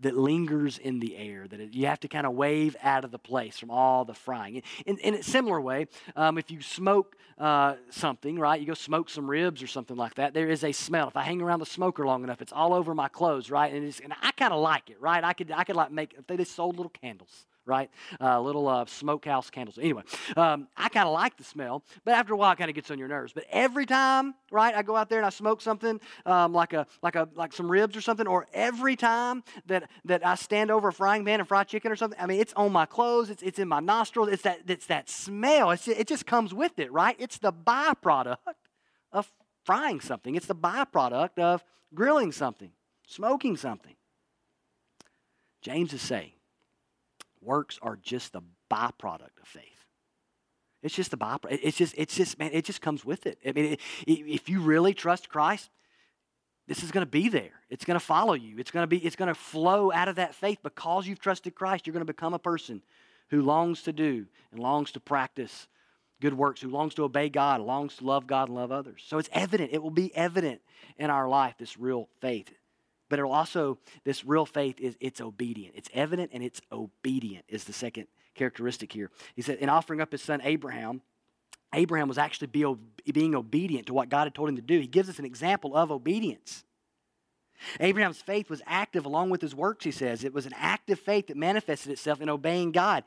that 0.00 0.16
lingers 0.16 0.78
in 0.78 1.00
the 1.00 1.16
air, 1.16 1.46
that 1.48 1.60
it, 1.60 1.74
you 1.74 1.86
have 1.86 2.00
to 2.00 2.08
kind 2.08 2.26
of 2.26 2.32
wave 2.32 2.76
out 2.82 3.04
of 3.04 3.10
the 3.10 3.18
place 3.18 3.58
from 3.58 3.70
all 3.70 4.04
the 4.04 4.14
frying. 4.14 4.62
In, 4.86 4.98
in 4.98 5.14
a 5.14 5.22
similar 5.22 5.60
way, 5.60 5.86
um, 6.16 6.38
if 6.38 6.50
you 6.50 6.60
smoke 6.60 7.16
uh, 7.38 7.74
something, 7.90 8.38
right, 8.38 8.60
you 8.60 8.66
go 8.66 8.74
smoke 8.74 9.08
some 9.08 9.28
ribs 9.28 9.62
or 9.62 9.66
something 9.66 9.96
like 9.96 10.14
that, 10.14 10.34
there 10.34 10.48
is 10.48 10.64
a 10.64 10.72
smell. 10.72 11.08
If 11.08 11.16
I 11.16 11.22
hang 11.22 11.40
around 11.40 11.60
the 11.60 11.66
smoker 11.66 12.04
long 12.04 12.24
enough, 12.24 12.42
it's 12.42 12.52
all 12.52 12.74
over 12.74 12.94
my 12.94 13.08
clothes, 13.08 13.50
right? 13.50 13.72
And, 13.72 13.84
and 14.02 14.14
I 14.22 14.32
kind 14.32 14.52
of 14.52 14.60
like 14.60 14.90
it, 14.90 15.00
right? 15.00 15.22
I 15.22 15.32
could, 15.32 15.50
I 15.50 15.64
could 15.64 15.76
like 15.76 15.90
make, 15.90 16.14
if 16.18 16.26
they 16.26 16.36
just 16.36 16.54
sold 16.54 16.76
little 16.76 16.90
candles, 16.90 17.46
right? 17.66 17.90
Uh, 18.20 18.40
little 18.40 18.68
uh, 18.68 18.84
smokehouse 18.86 19.50
candles. 19.50 19.78
Anyway, 19.78 20.02
um, 20.36 20.68
I 20.76 20.88
kind 20.88 21.06
of 21.06 21.14
like 21.14 21.36
the 21.36 21.44
smell, 21.44 21.82
but 22.04 22.14
after 22.14 22.34
a 22.34 22.36
while, 22.36 22.52
it 22.52 22.56
kind 22.56 22.68
of 22.68 22.74
gets 22.74 22.90
on 22.90 22.98
your 22.98 23.08
nerves. 23.08 23.32
But 23.32 23.44
every 23.50 23.86
time, 23.86 24.34
right, 24.50 24.74
I 24.74 24.82
go 24.82 24.96
out 24.96 25.08
there 25.08 25.18
and 25.18 25.26
I 25.26 25.30
smoke 25.30 25.60
something 25.60 26.00
um, 26.26 26.52
like 26.52 26.72
a 26.72 26.86
like 27.02 27.16
a 27.16 27.28
like 27.34 27.52
some 27.52 27.70
ribs 27.70 27.96
or 27.96 28.00
something, 28.00 28.26
or 28.26 28.46
every 28.52 28.96
time 28.96 29.42
that 29.66 29.88
that 30.04 30.26
I 30.26 30.34
stand 30.34 30.70
over 30.70 30.88
a 30.88 30.92
frying 30.92 31.24
pan 31.24 31.40
and 31.40 31.48
fry 31.48 31.64
chicken 31.64 31.90
or 31.90 31.96
something, 31.96 32.18
I 32.20 32.26
mean, 32.26 32.40
it's 32.40 32.52
on 32.54 32.72
my 32.72 32.86
clothes, 32.86 33.30
it's 33.30 33.42
it's 33.42 33.58
in 33.58 33.68
my 33.68 33.80
nostrils, 33.80 34.28
it's 34.28 34.42
that 34.42 34.60
it's 34.68 34.86
that 34.86 35.08
smell. 35.08 35.70
It's, 35.70 35.88
it 35.88 36.06
just 36.06 36.26
comes 36.26 36.52
with 36.52 36.78
it, 36.78 36.92
right? 36.92 37.16
It's 37.18 37.38
the 37.38 37.52
byproduct 37.52 38.36
of 39.12 39.30
frying 39.64 40.00
something. 40.00 40.34
It's 40.34 40.46
the 40.46 40.54
byproduct 40.54 41.38
of 41.38 41.64
grilling 41.94 42.32
something, 42.32 42.70
smoking 43.06 43.56
something. 43.56 43.94
James 45.62 45.94
is 45.94 46.02
saying 46.02 46.33
Works 47.44 47.78
are 47.82 47.96
just 48.02 48.32
the 48.32 48.42
byproduct 48.70 49.38
of 49.40 49.46
faith. 49.46 49.62
It's 50.82 50.94
just 50.94 51.10
the 51.10 51.16
byproduct. 51.16 51.60
It's 51.62 51.76
just, 51.76 51.94
it's 51.96 52.16
just, 52.16 52.38
man, 52.38 52.50
it 52.52 52.64
just 52.64 52.80
comes 52.80 53.04
with 53.04 53.26
it. 53.26 53.38
I 53.46 53.52
mean, 53.52 53.72
it, 53.72 53.80
if 54.06 54.48
you 54.48 54.60
really 54.60 54.94
trust 54.94 55.28
Christ, 55.28 55.70
this 56.66 56.82
is 56.82 56.90
going 56.90 57.04
to 57.04 57.10
be 57.10 57.28
there. 57.28 57.52
It's 57.70 57.84
going 57.84 57.98
to 57.98 58.04
follow 58.04 58.34
you. 58.34 58.56
It's 58.58 58.70
going 58.70 58.82
to 58.84 58.86
be, 58.86 58.98
it's 58.98 59.16
going 59.16 59.28
to 59.28 59.34
flow 59.34 59.92
out 59.92 60.08
of 60.08 60.16
that 60.16 60.34
faith 60.34 60.58
because 60.62 61.06
you've 61.06 61.20
trusted 61.20 61.54
Christ. 61.54 61.86
You're 61.86 61.92
going 61.92 62.06
to 62.06 62.12
become 62.12 62.34
a 62.34 62.38
person 62.38 62.82
who 63.28 63.42
longs 63.42 63.82
to 63.82 63.92
do 63.92 64.26
and 64.50 64.60
longs 64.60 64.92
to 64.92 65.00
practice 65.00 65.66
good 66.20 66.34
works, 66.34 66.60
who 66.60 66.68
longs 66.68 66.94
to 66.94 67.04
obey 67.04 67.28
God, 67.28 67.60
longs 67.60 67.96
to 67.96 68.04
love 68.04 68.26
God 68.26 68.48
and 68.48 68.56
love 68.56 68.72
others. 68.72 69.02
So 69.06 69.18
it's 69.18 69.28
evident. 69.32 69.70
It 69.72 69.82
will 69.82 69.90
be 69.90 70.14
evident 70.16 70.62
in 70.96 71.10
our 71.10 71.28
life, 71.28 71.56
this 71.58 71.78
real 71.78 72.08
faith. 72.20 72.50
But 73.14 73.20
it'll 73.20 73.30
also, 73.30 73.78
this 74.02 74.24
real 74.24 74.44
faith 74.44 74.80
is 74.80 74.96
it's 74.98 75.20
obedient. 75.20 75.76
It's 75.76 75.88
evident 75.94 76.32
and 76.34 76.42
it's 76.42 76.60
obedient, 76.72 77.44
is 77.46 77.62
the 77.62 77.72
second 77.72 78.08
characteristic 78.34 78.92
here. 78.92 79.08
He 79.36 79.42
said, 79.42 79.58
in 79.58 79.68
offering 79.68 80.00
up 80.00 80.10
his 80.10 80.20
son 80.20 80.40
Abraham, 80.42 81.00
Abraham 81.72 82.08
was 82.08 82.18
actually 82.18 82.48
be, 82.48 82.66
being 83.12 83.36
obedient 83.36 83.86
to 83.86 83.94
what 83.94 84.08
God 84.08 84.24
had 84.24 84.34
told 84.34 84.48
him 84.48 84.56
to 84.56 84.62
do. 84.62 84.80
He 84.80 84.88
gives 84.88 85.08
us 85.08 85.20
an 85.20 85.24
example 85.24 85.76
of 85.76 85.92
obedience. 85.92 86.64
Abraham's 87.78 88.20
faith 88.20 88.50
was 88.50 88.62
active 88.66 89.06
along 89.06 89.30
with 89.30 89.40
his 89.40 89.54
works, 89.54 89.84
he 89.84 89.92
says. 89.92 90.24
It 90.24 90.34
was 90.34 90.44
an 90.44 90.54
active 90.56 90.98
faith 90.98 91.28
that 91.28 91.36
manifested 91.36 91.92
itself 91.92 92.20
in 92.20 92.28
obeying 92.28 92.72
God. 92.72 93.04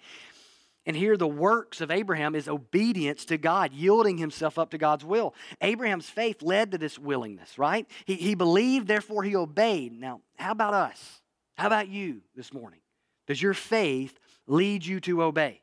And 0.88 0.96
here, 0.96 1.18
the 1.18 1.28
works 1.28 1.82
of 1.82 1.92
Abraham 1.92 2.34
is 2.34 2.48
obedience 2.48 3.26
to 3.26 3.38
God, 3.38 3.74
yielding 3.74 4.18
himself 4.18 4.58
up 4.58 4.70
to 4.70 4.78
God's 4.78 5.04
will. 5.04 5.36
Abraham's 5.60 6.10
faith 6.10 6.42
led 6.42 6.72
to 6.72 6.78
this 6.78 6.98
willingness, 6.98 7.60
right? 7.60 7.86
He, 8.06 8.16
he 8.16 8.36
believed, 8.36 8.88
therefore 8.88 9.24
he 9.24 9.36
obeyed. 9.36 9.92
Now, 9.92 10.22
how 10.38 10.54
about 10.54 10.74
us? 10.74 11.22
How 11.58 11.68
about 11.68 11.90
you 11.90 12.22
this 12.38 12.54
morning? 12.54 12.80
Does 13.28 13.42
your 13.42 13.54
faith 13.54 14.18
lead 14.48 14.86
you 14.86 15.02
to 15.02 15.24
obey? 15.24 15.62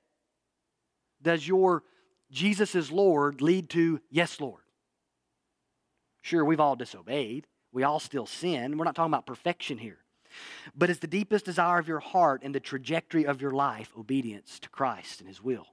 Does 1.22 1.48
your 1.48 1.84
Jesus 2.30 2.74
is 2.74 2.92
Lord 2.92 3.40
lead 3.40 3.70
to 3.70 4.02
yes, 4.10 4.42
Lord? 4.42 4.60
Sure, 6.20 6.44
we've 6.44 6.60
all 6.60 6.76
disobeyed. 6.76 7.46
We 7.72 7.82
all 7.82 7.98
still 7.98 8.26
sin. 8.26 8.76
We're 8.76 8.84
not 8.84 8.94
talking 8.94 9.10
about 9.10 9.24
perfection 9.24 9.78
here. 9.78 10.03
But 10.76 10.90
is 10.90 10.98
the 10.98 11.06
deepest 11.06 11.44
desire 11.44 11.78
of 11.78 11.88
your 11.88 12.00
heart 12.00 12.42
and 12.42 12.54
the 12.54 12.60
trajectory 12.60 13.26
of 13.26 13.40
your 13.40 13.52
life 13.52 13.92
obedience 13.98 14.58
to 14.60 14.68
Christ 14.68 15.20
and 15.20 15.28
His 15.28 15.42
will? 15.42 15.66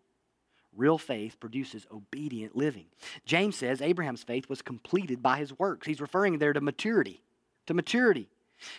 Real 0.75 0.97
faith 0.97 1.39
produces 1.39 1.85
obedient 1.91 2.55
living. 2.55 2.85
James 3.25 3.57
says 3.57 3.81
Abraham's 3.81 4.23
faith 4.23 4.47
was 4.47 4.61
completed 4.61 5.21
by 5.21 5.37
his 5.37 5.57
works. 5.59 5.85
He's 5.85 5.99
referring 5.99 6.37
there 6.37 6.53
to 6.53 6.61
maturity. 6.61 7.21
To 7.67 7.73
maturity. 7.73 8.29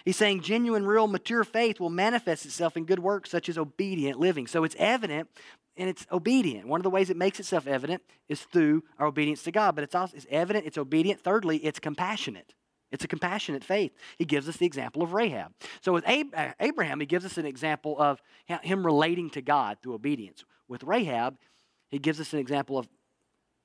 He's 0.05 0.17
saying 0.17 0.41
genuine, 0.41 0.87
real, 0.87 1.07
mature 1.07 1.45
faith 1.45 1.81
will 1.81 1.91
manifest 1.91 2.47
itself 2.47 2.77
in 2.77 2.85
good 2.85 3.01
works 3.01 3.31
such 3.31 3.49
as 3.49 3.59
obedient 3.59 4.19
living. 4.19 4.47
So 4.47 4.65
it's 4.65 4.77
evident 4.79 5.29
and 5.77 5.89
it's 5.89 6.07
obedient. 6.11 6.67
One 6.67 6.81
of 6.81 6.85
the 6.85 6.91
ways 6.91 7.11
it 7.11 7.17
makes 7.17 7.41
itself 7.41 7.67
evident 7.67 8.03
is 8.29 8.41
through 8.41 8.85
our 8.99 9.07
obedience 9.07 9.43
to 9.43 9.53
God, 9.53 9.75
but 9.75 9.85
it's 9.85 9.95
also 9.95 10.17
it's 10.17 10.27
evident, 10.31 10.67
it's 10.67 10.79
obedient. 10.79 11.21
Thirdly, 11.21 11.59
it's 11.59 11.79
compassionate. 11.79 12.55
It's 12.93 13.05
a 13.05 13.09
compassionate 13.09 13.65
faith. 13.65 13.93
He 14.19 14.25
gives 14.25 14.49
us 14.49 14.59
the 14.59 14.67
example 14.67 15.03
of 15.03 15.15
Rahab. 15.15 15.53
So 15.81 15.95
with 15.95 16.05
uh, 16.07 16.53
Abraham, 16.61 17.01
he 17.01 17.07
gives 17.07 17.25
us 17.25 17.39
an 17.39 17.47
example 17.47 17.99
of 17.99 18.23
him 18.47 18.85
relating 18.85 19.31
to 19.31 19.43
God 19.43 19.79
through 19.83 19.95
obedience. 19.95 20.45
With 20.69 20.85
Rahab, 20.85 21.39
he 21.91 21.99
gives 21.99 22.21
us 22.21 22.33
an 22.35 22.39
example 22.39 22.79
of 22.79 22.87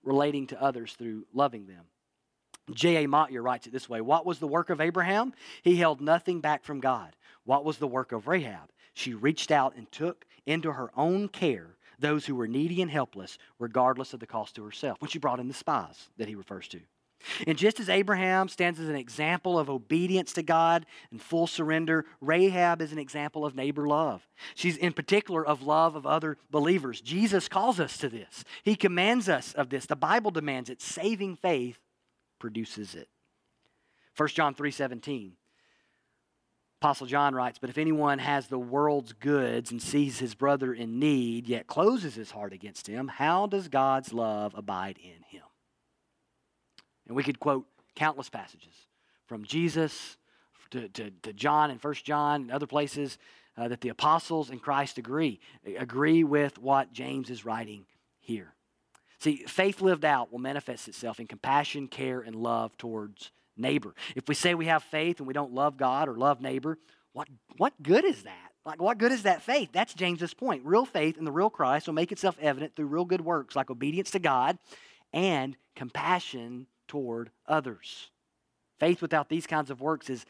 relating 0.04 0.48
to 0.48 0.62
others 0.62 0.94
through 0.94 1.26
loving 1.34 1.68
them. 1.68 1.86
J.A. 2.74 3.08
Motyer 3.08 3.42
writes 3.42 3.68
it 3.68 3.74
this 3.74 3.90
way 3.90 4.02
What 4.02 4.26
was 4.26 4.40
the 4.40 4.48
work 4.48 4.70
of 4.70 4.82
Abraham? 4.82 5.34
He 5.62 5.76
held 5.76 6.02
nothing 6.02 6.42
back 6.42 6.63
from 6.63 6.80
God. 6.80 7.16
What 7.44 7.66
was 7.66 7.78
the 7.78 7.88
work 7.88 8.12
of 8.12 8.28
Rahab? 8.28 8.72
She 8.94 9.13
reached 9.13 9.52
out 9.52 9.76
and 9.76 9.92
took 9.92 10.26
into 10.46 10.72
her 10.72 10.90
own 10.96 11.28
care 11.28 11.78
those 12.00 12.26
who 12.26 12.36
were 12.36 12.48
needy 12.48 12.82
and 12.82 12.92
helpless, 12.92 13.38
regardless 13.60 14.13
of 14.13 14.20
the 14.20 14.28
cost 14.28 14.56
to 14.56 14.63
herself. 14.63 15.02
When 15.02 15.10
she 15.10 15.20
brought 15.20 15.40
in 15.40 15.48
the 15.48 15.54
spies 15.54 16.10
that 16.18 16.28
he 16.28 16.36
refers 16.36 16.68
to. 16.70 16.80
And 17.45 17.58
just 17.58 17.80
as 17.80 17.89
Abraham 17.89 18.47
stands 18.47 18.80
as 18.80 18.89
an 18.89 18.95
example 18.95 19.58
of 19.58 19.69
obedience 19.69 20.34
to 20.34 20.43
God 20.43 20.86
and 21.12 21.21
full 21.21 21.47
surrender, 21.47 22.06
Rahab 22.21 22.82
is 22.82 22.91
an 22.91 22.99
example 22.99 23.45
of 23.45 23.56
neighbor 23.56 23.88
love. 23.88 24.27
She's 24.56 24.77
in 24.77 24.93
particular 24.93 25.45
of 25.45 25.62
love 25.62 25.95
of 25.95 26.06
other 26.06 26.38
believers. 26.51 27.01
Jesus 27.01 27.47
calls 27.47 27.80
us 27.80 27.97
to 27.97 28.10
this. 28.10 28.43
He 28.63 28.75
commands 28.75 29.27
us 29.27 29.53
of 29.53 29.69
this. 29.69 29.86
The 29.86 29.95
Bible 29.95 30.32
demands 30.32 30.69
it. 30.69 30.82
Saving 30.82 31.36
faith 31.36 31.80
produces 32.39 32.95
it. 32.95 33.10
1 34.15 34.30
John 34.30 34.56
3:17 34.56 35.34
Apostle 36.80 37.08
John 37.08 37.34
writes, 37.34 37.58
But 37.58 37.71
if 37.71 37.80
anyone 37.80 38.19
has 38.19 38.47
the 38.47 38.60
world's 38.60 39.13
goods 39.13 39.71
and 39.71 39.82
sees 39.82 40.19
his 40.19 40.36
brother 40.36 40.71
in 40.73 40.99
need, 40.99 41.47
yet 41.47 41.65
closes 41.65 42.13
his 42.13 42.30
heart 42.30 42.53
against 42.53 42.86
him, 42.86 43.08
how 43.08 43.47
does 43.47 43.67
God's 43.67 44.13
love 44.13 44.53
abide 44.56 44.99
in 44.99 45.23
him? 45.23 45.46
And 47.08 47.15
we 47.15 47.24
could 47.24 47.39
quote 47.39 47.65
countless 47.96 48.30
passages 48.30 48.74
from 49.26 49.43
Jesus 49.43 50.17
to, 50.72 50.88
to, 50.89 51.12
to 51.24 51.34
John 51.34 51.72
and 51.72 51.82
First 51.82 52.06
John 52.06 52.41
and 52.41 52.52
other 52.52 52.67
places 52.67 53.17
uh, 53.58 53.67
that 53.70 53.82
the 53.82 53.89
apostles 53.89 54.50
and 54.50 54.62
Christ 54.62 54.98
agree, 54.98 55.39
agree 55.78 56.24
with 56.24 56.60
what 56.60 56.93
James 56.93 57.30
is 57.30 57.46
writing 57.46 57.86
here. 58.20 58.54
See, 59.20 59.38
faith 59.48 59.82
lived 59.82 60.06
out 60.06 60.32
will 60.32 60.39
manifest 60.39 60.88
itself 60.88 61.20
in 61.20 61.28
compassion, 61.28 61.88
care, 61.88 62.22
and 62.22 62.36
love 62.36 62.78
towards 62.78 63.32
neighbor. 63.56 63.96
If 64.15 64.28
we 64.28 64.36
say 64.36 64.54
we 64.54 64.67
have 64.67 64.84
faith 64.84 65.20
and 65.20 65.28
we 65.28 65.34
don't 65.34 65.54
love 65.54 65.78
God 65.78 66.08
or 66.08 66.15
love 66.15 66.39
neighbor, 66.39 66.78
what, 67.13 67.28
what 67.58 67.74
good 67.82 68.06
is 68.06 68.24
that? 68.24 68.52
Like, 68.63 68.82
what 68.82 68.98
good 68.98 69.12
is 69.12 69.24
that 69.24 69.41
faith? 69.41 69.70
That's 69.72 69.93
James's 69.93 70.34
point. 70.34 70.65
Real 70.65 70.86
faith 70.86 71.17
in 71.17 71.26
the 71.26 71.32
real 71.32 71.50
Christ 71.50 71.88
will 71.88 71.96
make 71.96 72.12
itself 72.12 72.38
evident 72.39 72.76
through 72.76 72.88
real 72.88 73.06
good 73.06 73.22
works 73.22 73.56
like 73.56 73.72
obedience 73.72 74.12
to 74.12 74.20
God 74.20 74.60
and 75.13 75.56
compassion 75.76 76.67
toward 76.88 77.32
others. 77.47 78.10
Faith 78.80 79.02
without 79.02 79.30
these 79.30 79.47
kinds 79.47 79.69
of 79.71 79.82
works 79.82 80.10
is 80.10 80.26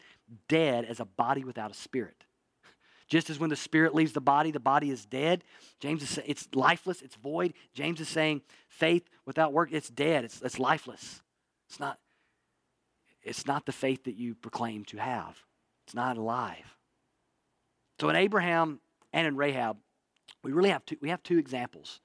dead 0.48 0.84
as 0.84 1.00
a 1.00 1.04
body 1.04 1.44
without 1.44 1.70
a 1.70 1.74
spirit. 1.74 2.24
Just 3.08 3.30
as 3.30 3.38
when 3.38 3.50
the 3.50 3.56
spirit 3.56 3.94
leaves 3.94 4.12
the 4.12 4.20
body, 4.20 4.50
the 4.50 4.60
body 4.60 4.90
is 4.90 5.06
dead. 5.06 5.42
James 5.80 6.02
is 6.02 6.10
saying 6.10 6.28
it's 6.28 6.46
lifeless, 6.54 7.00
it's 7.00 7.16
void. 7.16 7.54
James 7.74 8.00
is 8.00 8.08
saying 8.08 8.42
faith 8.68 9.08
without 9.24 9.52
work, 9.52 9.70
it's 9.72 9.88
dead, 9.88 10.24
it's, 10.24 10.42
it's 10.42 10.58
lifeless. 10.58 11.22
It's 11.68 11.80
not, 11.80 11.98
it's 13.22 13.46
not 13.46 13.66
the 13.66 13.72
faith 13.72 14.04
that 14.04 14.16
you 14.16 14.34
proclaim 14.34 14.84
to 14.86 14.98
have. 14.98 15.38
It's 15.86 15.94
not 15.94 16.18
alive. 16.18 16.76
So 17.98 18.10
in 18.10 18.16
Abraham 18.16 18.80
and 19.12 19.26
in 19.26 19.36
Rahab, 19.36 19.78
we 20.42 20.52
really 20.52 20.70
have 20.70 20.84
two, 20.84 20.96
we 21.00 21.08
have 21.08 21.22
two 21.22 21.38
examples. 21.38 22.00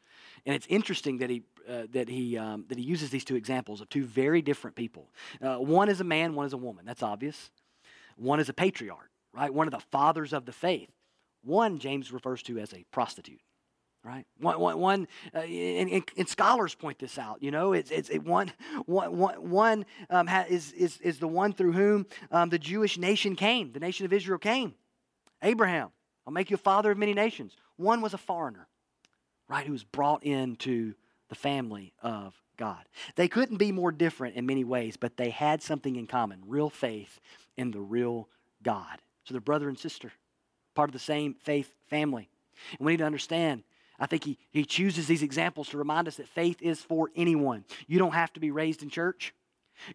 And 0.46 0.56
it's 0.56 0.68
interesting 0.68 1.18
that 1.18 1.30
he 1.30 1.44
uh, 1.70 1.84
that 1.92 2.10
he 2.10 2.38
um, 2.38 2.66
that 2.70 2.78
he 2.78 2.84
uses 2.84 3.10
these 3.10 3.24
two 3.24 3.36
examples 3.36 3.82
of 3.82 3.90
two 3.90 4.04
very 4.04 4.42
different 4.42 4.76
people. 4.76 5.10
Uh, 5.42 5.58
one 5.58 5.90
is 5.90 6.02
a 6.02 6.04
man, 6.04 6.36
one 6.36 6.46
is 6.46 6.54
a 6.54 6.58
woman. 6.58 6.86
That's 6.86 7.04
obvious. 7.04 7.52
One 8.16 8.40
is 8.40 8.50
a 8.50 8.54
patriarch, 8.54 9.10
right? 9.34 9.54
One 9.54 9.68
of 9.68 9.74
the 9.74 9.80
fathers 9.80 10.34
of 10.34 10.46
the 10.46 10.52
faith. 10.52 10.90
One 11.44 11.80
James 11.80 12.12
refers 12.12 12.42
to 12.44 12.60
as 12.60 12.74
a 12.74 12.86
prostitute, 12.92 13.42
right? 14.04 14.26
One, 14.40 14.60
one, 14.60 14.80
one 14.80 15.08
uh, 15.34 15.40
and, 15.40 15.90
and, 15.90 16.04
and, 16.18 16.30
scholars 16.30 16.74
point 16.74 17.00
this 17.00 17.18
out. 17.18 17.44
You 17.44 17.52
know, 17.52 17.74
it's, 17.74 17.92
it's 17.92 18.10
it, 18.10 18.24
one, 18.24 18.52
one, 18.86 19.50
one, 19.50 19.86
um, 20.10 20.28
ha, 20.28 20.46
is, 20.48 20.72
is, 20.72 21.02
is 21.02 21.20
the 21.20 21.28
one 21.28 21.52
through 21.52 21.74
whom 21.74 22.06
um, 22.32 22.50
the 22.50 22.60
Jewish 22.60 22.98
nation 22.98 23.36
came, 23.36 23.74
the 23.74 23.80
nation 23.80 24.06
of 24.06 24.14
Israel 24.14 24.40
came. 24.40 24.74
Abraham, 25.42 25.90
I'll 26.26 26.34
make 26.34 26.50
you 26.50 26.56
a 26.56 26.58
father 26.58 26.92
of 26.92 26.98
many 26.98 27.14
nations. 27.14 27.58
One 27.76 28.00
was 28.00 28.14
a 28.14 28.18
foreigner, 28.18 28.68
right, 29.50 29.66
who 29.66 29.74
was 29.74 29.84
brought 29.84 30.24
into 30.24 30.96
the 31.34 31.40
family 31.40 31.94
of 32.04 32.36
God. 32.58 32.86
They 33.16 33.28
couldn't 33.28 33.58
be 33.58 33.72
more 33.72 33.92
different 33.92 34.36
in 34.36 34.46
many 34.46 34.64
ways, 34.64 34.98
but 34.98 35.18
they 35.18 35.32
had 35.32 35.64
something 35.64 35.96
in 35.96 36.06
common 36.06 36.44
real 36.46 36.70
faith 36.70 37.20
in 37.58 37.72
the 37.72 37.82
real 37.82 38.30
God. 38.62 39.02
So 39.24 39.34
they're 39.34 39.42
brother 39.42 39.68
and 39.68 39.80
sister, 39.80 40.12
part 40.76 40.90
of 40.90 40.94
the 40.94 41.00
same 41.00 41.34
faith 41.34 41.74
family. 41.90 42.30
And 42.78 42.86
we 42.86 42.94
need 42.94 42.98
to 42.98 43.06
understand 43.06 43.64
I 44.00 44.06
think 44.06 44.24
he, 44.24 44.38
he 44.52 44.66
chooses 44.66 45.08
these 45.08 45.24
examples 45.24 45.70
to 45.70 45.78
remind 45.78 46.08
us 46.08 46.16
that 46.16 46.28
faith 46.28 46.62
is 46.62 46.82
for 46.82 47.10
anyone. 47.16 47.64
You 47.88 48.00
don't 48.00 48.14
have 48.14 48.34
to 48.34 48.40
be 48.40 48.52
raised 48.52 48.82
in 48.82 48.90
church. 48.90 49.34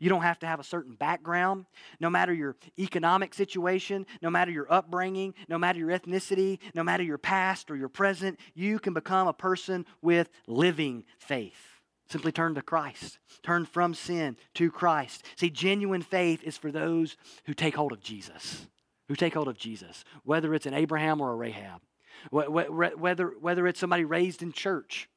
You 0.00 0.08
don't 0.08 0.22
have 0.22 0.38
to 0.40 0.46
have 0.46 0.60
a 0.60 0.64
certain 0.64 0.94
background. 0.94 1.66
No 2.00 2.10
matter 2.10 2.32
your 2.32 2.56
economic 2.78 3.34
situation, 3.34 4.06
no 4.22 4.30
matter 4.30 4.50
your 4.50 4.72
upbringing, 4.72 5.34
no 5.48 5.58
matter 5.58 5.78
your 5.78 5.90
ethnicity, 5.90 6.58
no 6.74 6.82
matter 6.82 7.02
your 7.02 7.18
past 7.18 7.70
or 7.70 7.76
your 7.76 7.88
present, 7.88 8.38
you 8.54 8.78
can 8.78 8.94
become 8.94 9.28
a 9.28 9.32
person 9.32 9.86
with 10.02 10.28
living 10.46 11.04
faith. 11.18 11.78
Simply 12.08 12.32
turn 12.32 12.54
to 12.54 12.62
Christ. 12.62 13.18
Turn 13.42 13.66
from 13.66 13.92
sin 13.92 14.36
to 14.54 14.70
Christ. 14.70 15.24
See, 15.36 15.50
genuine 15.50 16.02
faith 16.02 16.42
is 16.42 16.56
for 16.56 16.72
those 16.72 17.16
who 17.44 17.54
take 17.54 17.76
hold 17.76 17.92
of 17.92 18.00
Jesus, 18.00 18.66
who 19.08 19.14
take 19.14 19.34
hold 19.34 19.48
of 19.48 19.58
Jesus, 19.58 20.04
whether 20.24 20.54
it's 20.54 20.66
an 20.66 20.74
Abraham 20.74 21.20
or 21.20 21.32
a 21.32 21.36
Rahab, 21.36 21.82
whether, 22.30 23.34
whether 23.40 23.66
it's 23.66 23.78
somebody 23.78 24.04
raised 24.04 24.42
in 24.42 24.52
church 24.52 25.08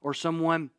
or 0.00 0.12
someone 0.12 0.70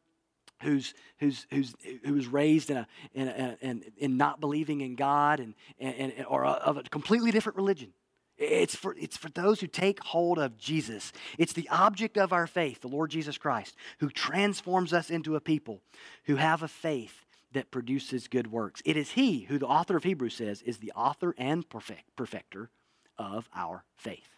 who's 0.61 0.93
who's 1.19 1.45
who's 1.51 1.75
who 2.05 2.13
was 2.13 2.27
raised 2.27 2.69
in 2.69 2.77
a 2.77 2.87
in 3.13 3.27
a, 3.27 3.57
in, 3.61 3.83
in 3.97 4.17
not 4.17 4.39
believing 4.39 4.81
in 4.81 4.95
God 4.95 5.39
and, 5.39 5.53
and, 5.79 6.13
and 6.13 6.25
or 6.27 6.45
of 6.45 6.77
a 6.77 6.83
completely 6.83 7.31
different 7.31 7.57
religion. 7.57 7.93
It's 8.37 8.75
for 8.75 8.95
it's 8.97 9.17
for 9.17 9.29
those 9.29 9.59
who 9.59 9.67
take 9.67 10.01
hold 10.03 10.39
of 10.39 10.57
Jesus. 10.57 11.13
It's 11.37 11.53
the 11.53 11.69
object 11.69 12.17
of 12.17 12.33
our 12.33 12.47
faith, 12.47 12.81
the 12.81 12.87
Lord 12.87 13.11
Jesus 13.11 13.37
Christ, 13.37 13.75
who 13.99 14.09
transforms 14.09 14.93
us 14.93 15.09
into 15.09 15.35
a 15.35 15.41
people 15.41 15.81
who 16.25 16.37
have 16.37 16.63
a 16.63 16.67
faith 16.67 17.25
that 17.53 17.69
produces 17.69 18.27
good 18.27 18.51
works. 18.51 18.81
It 18.85 18.97
is 18.97 19.11
He 19.11 19.41
who 19.41 19.59
the 19.59 19.67
author 19.67 19.95
of 19.97 20.03
Hebrews 20.03 20.35
says 20.35 20.61
is 20.61 20.77
the 20.77 20.91
author 20.95 21.35
and 21.37 21.67
perfect, 21.69 22.15
perfecter 22.15 22.69
of 23.17 23.47
our 23.53 23.83
faith. 23.95 24.29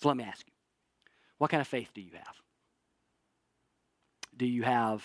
So 0.00 0.08
let 0.08 0.16
me 0.16 0.24
ask 0.24 0.46
you, 0.46 0.52
what 1.38 1.50
kind 1.50 1.60
of 1.60 1.68
faith 1.68 1.90
do 1.94 2.00
you 2.00 2.12
have? 2.14 2.36
Do 4.36 4.46
you 4.46 4.62
have 4.62 5.02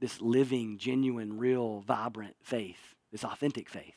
this 0.00 0.20
living, 0.20 0.78
genuine, 0.78 1.38
real, 1.38 1.80
vibrant 1.80 2.36
faith, 2.42 2.94
this 3.12 3.24
authentic 3.24 3.68
faith, 3.68 3.96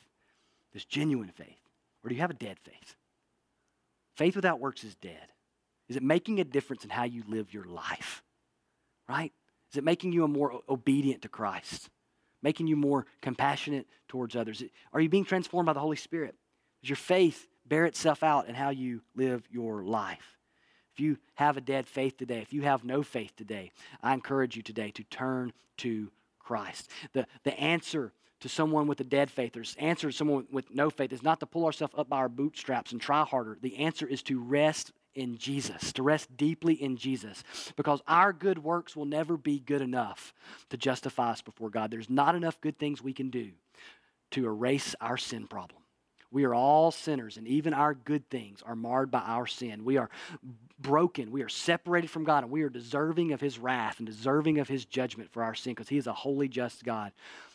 this 0.74 0.86
genuine 0.86 1.30
faith? 1.30 1.60
Or 2.04 2.10
do 2.10 2.16
you 2.16 2.22
have 2.22 2.30
a 2.30 2.36
dead 2.36 2.58
faith? 2.64 2.96
Faith 4.16 4.36
without 4.36 4.60
works 4.60 4.84
is 4.84 4.96
dead. 4.96 5.28
Is 5.88 5.96
it 5.96 6.04
making 6.04 6.40
a 6.40 6.44
difference 6.44 6.84
in 6.84 6.90
how 6.90 7.04
you 7.04 7.24
live 7.28 7.54
your 7.54 7.66
life? 7.66 8.24
Right? 9.08 9.34
Is 9.72 9.78
it 9.78 9.84
making 9.84 10.14
you 10.14 10.24
a 10.24 10.28
more 10.28 10.62
obedient 10.70 11.24
to 11.24 11.30
Christ? 11.30 11.90
Making 12.42 12.68
you 12.68 12.76
more 12.76 13.06
compassionate 13.22 13.88
towards 14.08 14.36
others? 14.36 14.64
Are 14.94 15.02
you 15.02 15.10
being 15.10 15.26
transformed 15.26 15.66
by 15.68 15.74
the 15.74 15.80
Holy 15.80 15.98
Spirit? 15.98 16.36
Does 16.82 16.90
your 16.90 16.96
faith 16.96 17.48
bear 17.66 17.86
itself 17.86 18.24
out 18.24 18.48
in 18.48 18.56
how 18.56 18.70
you 18.70 19.02
live 19.16 19.48
your 19.52 19.84
life? 19.84 20.39
If 21.00 21.04
you 21.04 21.18
have 21.36 21.56
a 21.56 21.62
dead 21.62 21.88
faith 21.88 22.18
today, 22.18 22.40
if 22.40 22.52
you 22.52 22.64
have 22.64 22.84
no 22.84 23.04
faith 23.04 23.34
today, 23.38 23.72
I 24.04 24.14
encourage 24.14 24.58
you 24.58 24.62
today 24.62 24.92
to 24.92 25.04
turn 25.06 25.54
to 25.78 26.12
Christ. 26.40 26.92
The, 27.14 27.26
the 27.46 27.58
answer 27.58 28.12
to 28.42 28.50
someone 28.50 28.86
with 28.86 29.00
a 29.00 29.06
dead 29.06 29.32
faith 29.32 29.56
or 29.56 29.64
answer 29.78 30.12
to 30.12 30.14
someone 30.14 30.46
with 30.52 30.70
no 30.76 30.90
faith 30.90 31.14
is 31.14 31.24
not 31.24 31.40
to 31.40 31.46
pull 31.46 31.66
ourselves 31.66 31.94
up 31.98 32.10
by 32.10 32.18
our 32.18 32.28
bootstraps 32.28 32.92
and 32.92 33.00
try 33.00 33.24
harder. 33.24 33.58
The 33.62 33.78
answer 33.78 34.06
is 34.06 34.22
to 34.24 34.44
rest 34.44 34.92
in 35.16 35.38
Jesus, 35.38 35.94
to 35.94 36.04
rest 36.04 36.36
deeply 36.36 36.74
in 36.74 36.98
Jesus, 36.98 37.46
because 37.78 38.02
our 38.06 38.34
good 38.34 38.62
works 38.62 38.94
will 38.94 39.06
never 39.06 39.38
be 39.38 39.58
good 39.58 39.82
enough 39.82 40.34
to 40.70 40.76
justify 40.76 41.32
us 41.32 41.42
before 41.42 41.70
God. 41.70 41.92
There's 41.92 42.10
not 42.10 42.36
enough 42.36 42.60
good 42.60 42.78
things 42.78 43.02
we 43.02 43.14
can 43.14 43.30
do 43.30 43.52
to 44.32 44.46
erase 44.46 44.96
our 45.00 45.16
sin 45.16 45.48
problem. 45.48 45.82
We 46.30 46.44
are 46.44 46.54
all 46.54 46.92
sinners, 46.92 47.38
and 47.38 47.48
even 47.48 47.74
our 47.74 47.94
good 47.94 48.30
things 48.30 48.62
are 48.64 48.76
marred 48.76 49.10
by 49.10 49.22
our 49.22 49.48
sin. 49.48 49.84
We 49.86 49.96
are 49.98 50.10
broken. 50.82 51.32
We 51.32 51.44
are 51.44 51.50
separated 51.50 52.10
from 52.10 52.24
God, 52.24 52.44
and 52.44 52.52
we 52.52 52.64
are 52.64 52.70
deserving 52.70 53.32
of 53.32 53.42
His 53.42 53.60
wrath 53.60 54.00
and 54.00 54.08
deserving 54.08 54.60
of 54.60 54.68
His 54.68 54.86
judgment 54.86 55.32
for 55.32 55.44
our 55.44 55.56
sin 55.56 55.74
because 55.74 55.90
He 55.90 55.98
is 55.98 56.08
a 56.08 56.14
holy, 56.14 56.48
just 56.48 56.84
God. 56.84 57.12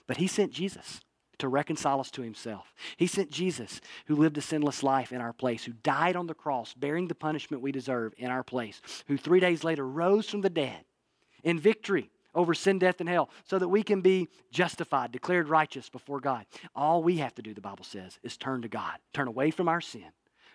But 0.07 0.19
He 0.19 0.27
sent 0.27 0.53
Jesus 0.53 1.01
to 1.39 1.49
reconcile 1.49 2.01
us 2.01 2.11
to 2.13 2.23
Himself. 2.23 2.73
He 2.97 3.07
sent 3.07 3.31
Jesus, 3.31 3.81
who 4.07 4.17
lived 4.17 4.39
a 4.39 4.41
sinless 4.41 4.83
life 4.83 5.13
in 5.13 5.21
our 5.21 5.33
place, 5.33 5.65
who 5.65 5.73
died 5.73 6.17
on 6.17 6.27
the 6.27 6.35
cross, 6.35 6.75
bearing 6.75 7.09
the 7.09 7.15
punishment 7.15 7.63
we 7.63 7.73
deserve 7.73 8.15
in 8.19 8.31
our 8.31 8.45
place, 8.45 8.81
who 9.07 9.17
three 9.17 9.41
days 9.41 9.65
later 9.65 9.87
rose 9.87 10.29
from 10.29 10.43
the 10.43 10.51
dead 10.51 10.85
in 11.43 11.59
victory 11.59 12.11
over 12.35 12.55
sin, 12.55 12.79
death, 12.79 13.01
and 13.01 13.09
hell 13.09 13.31
so 13.45 13.59
that 13.59 13.69
we 13.69 13.83
can 13.83 14.01
be 14.01 14.29
justified, 14.51 15.13
declared 15.13 15.49
righteous 15.49 15.89
before 15.89 16.21
God. 16.21 16.47
All 16.75 17.03
we 17.03 17.19
have 17.19 17.35
to 17.37 17.43
do, 17.43 17.55
the 17.55 17.61
Bible 17.61 17.85
says, 17.85 18.19
is 18.23 18.37
turn 18.37 18.63
to 18.63 18.69
God, 18.69 18.99
turn 19.13 19.29
away 19.29 19.51
from 19.51 19.69
our 19.69 19.81
sin, 19.81 20.07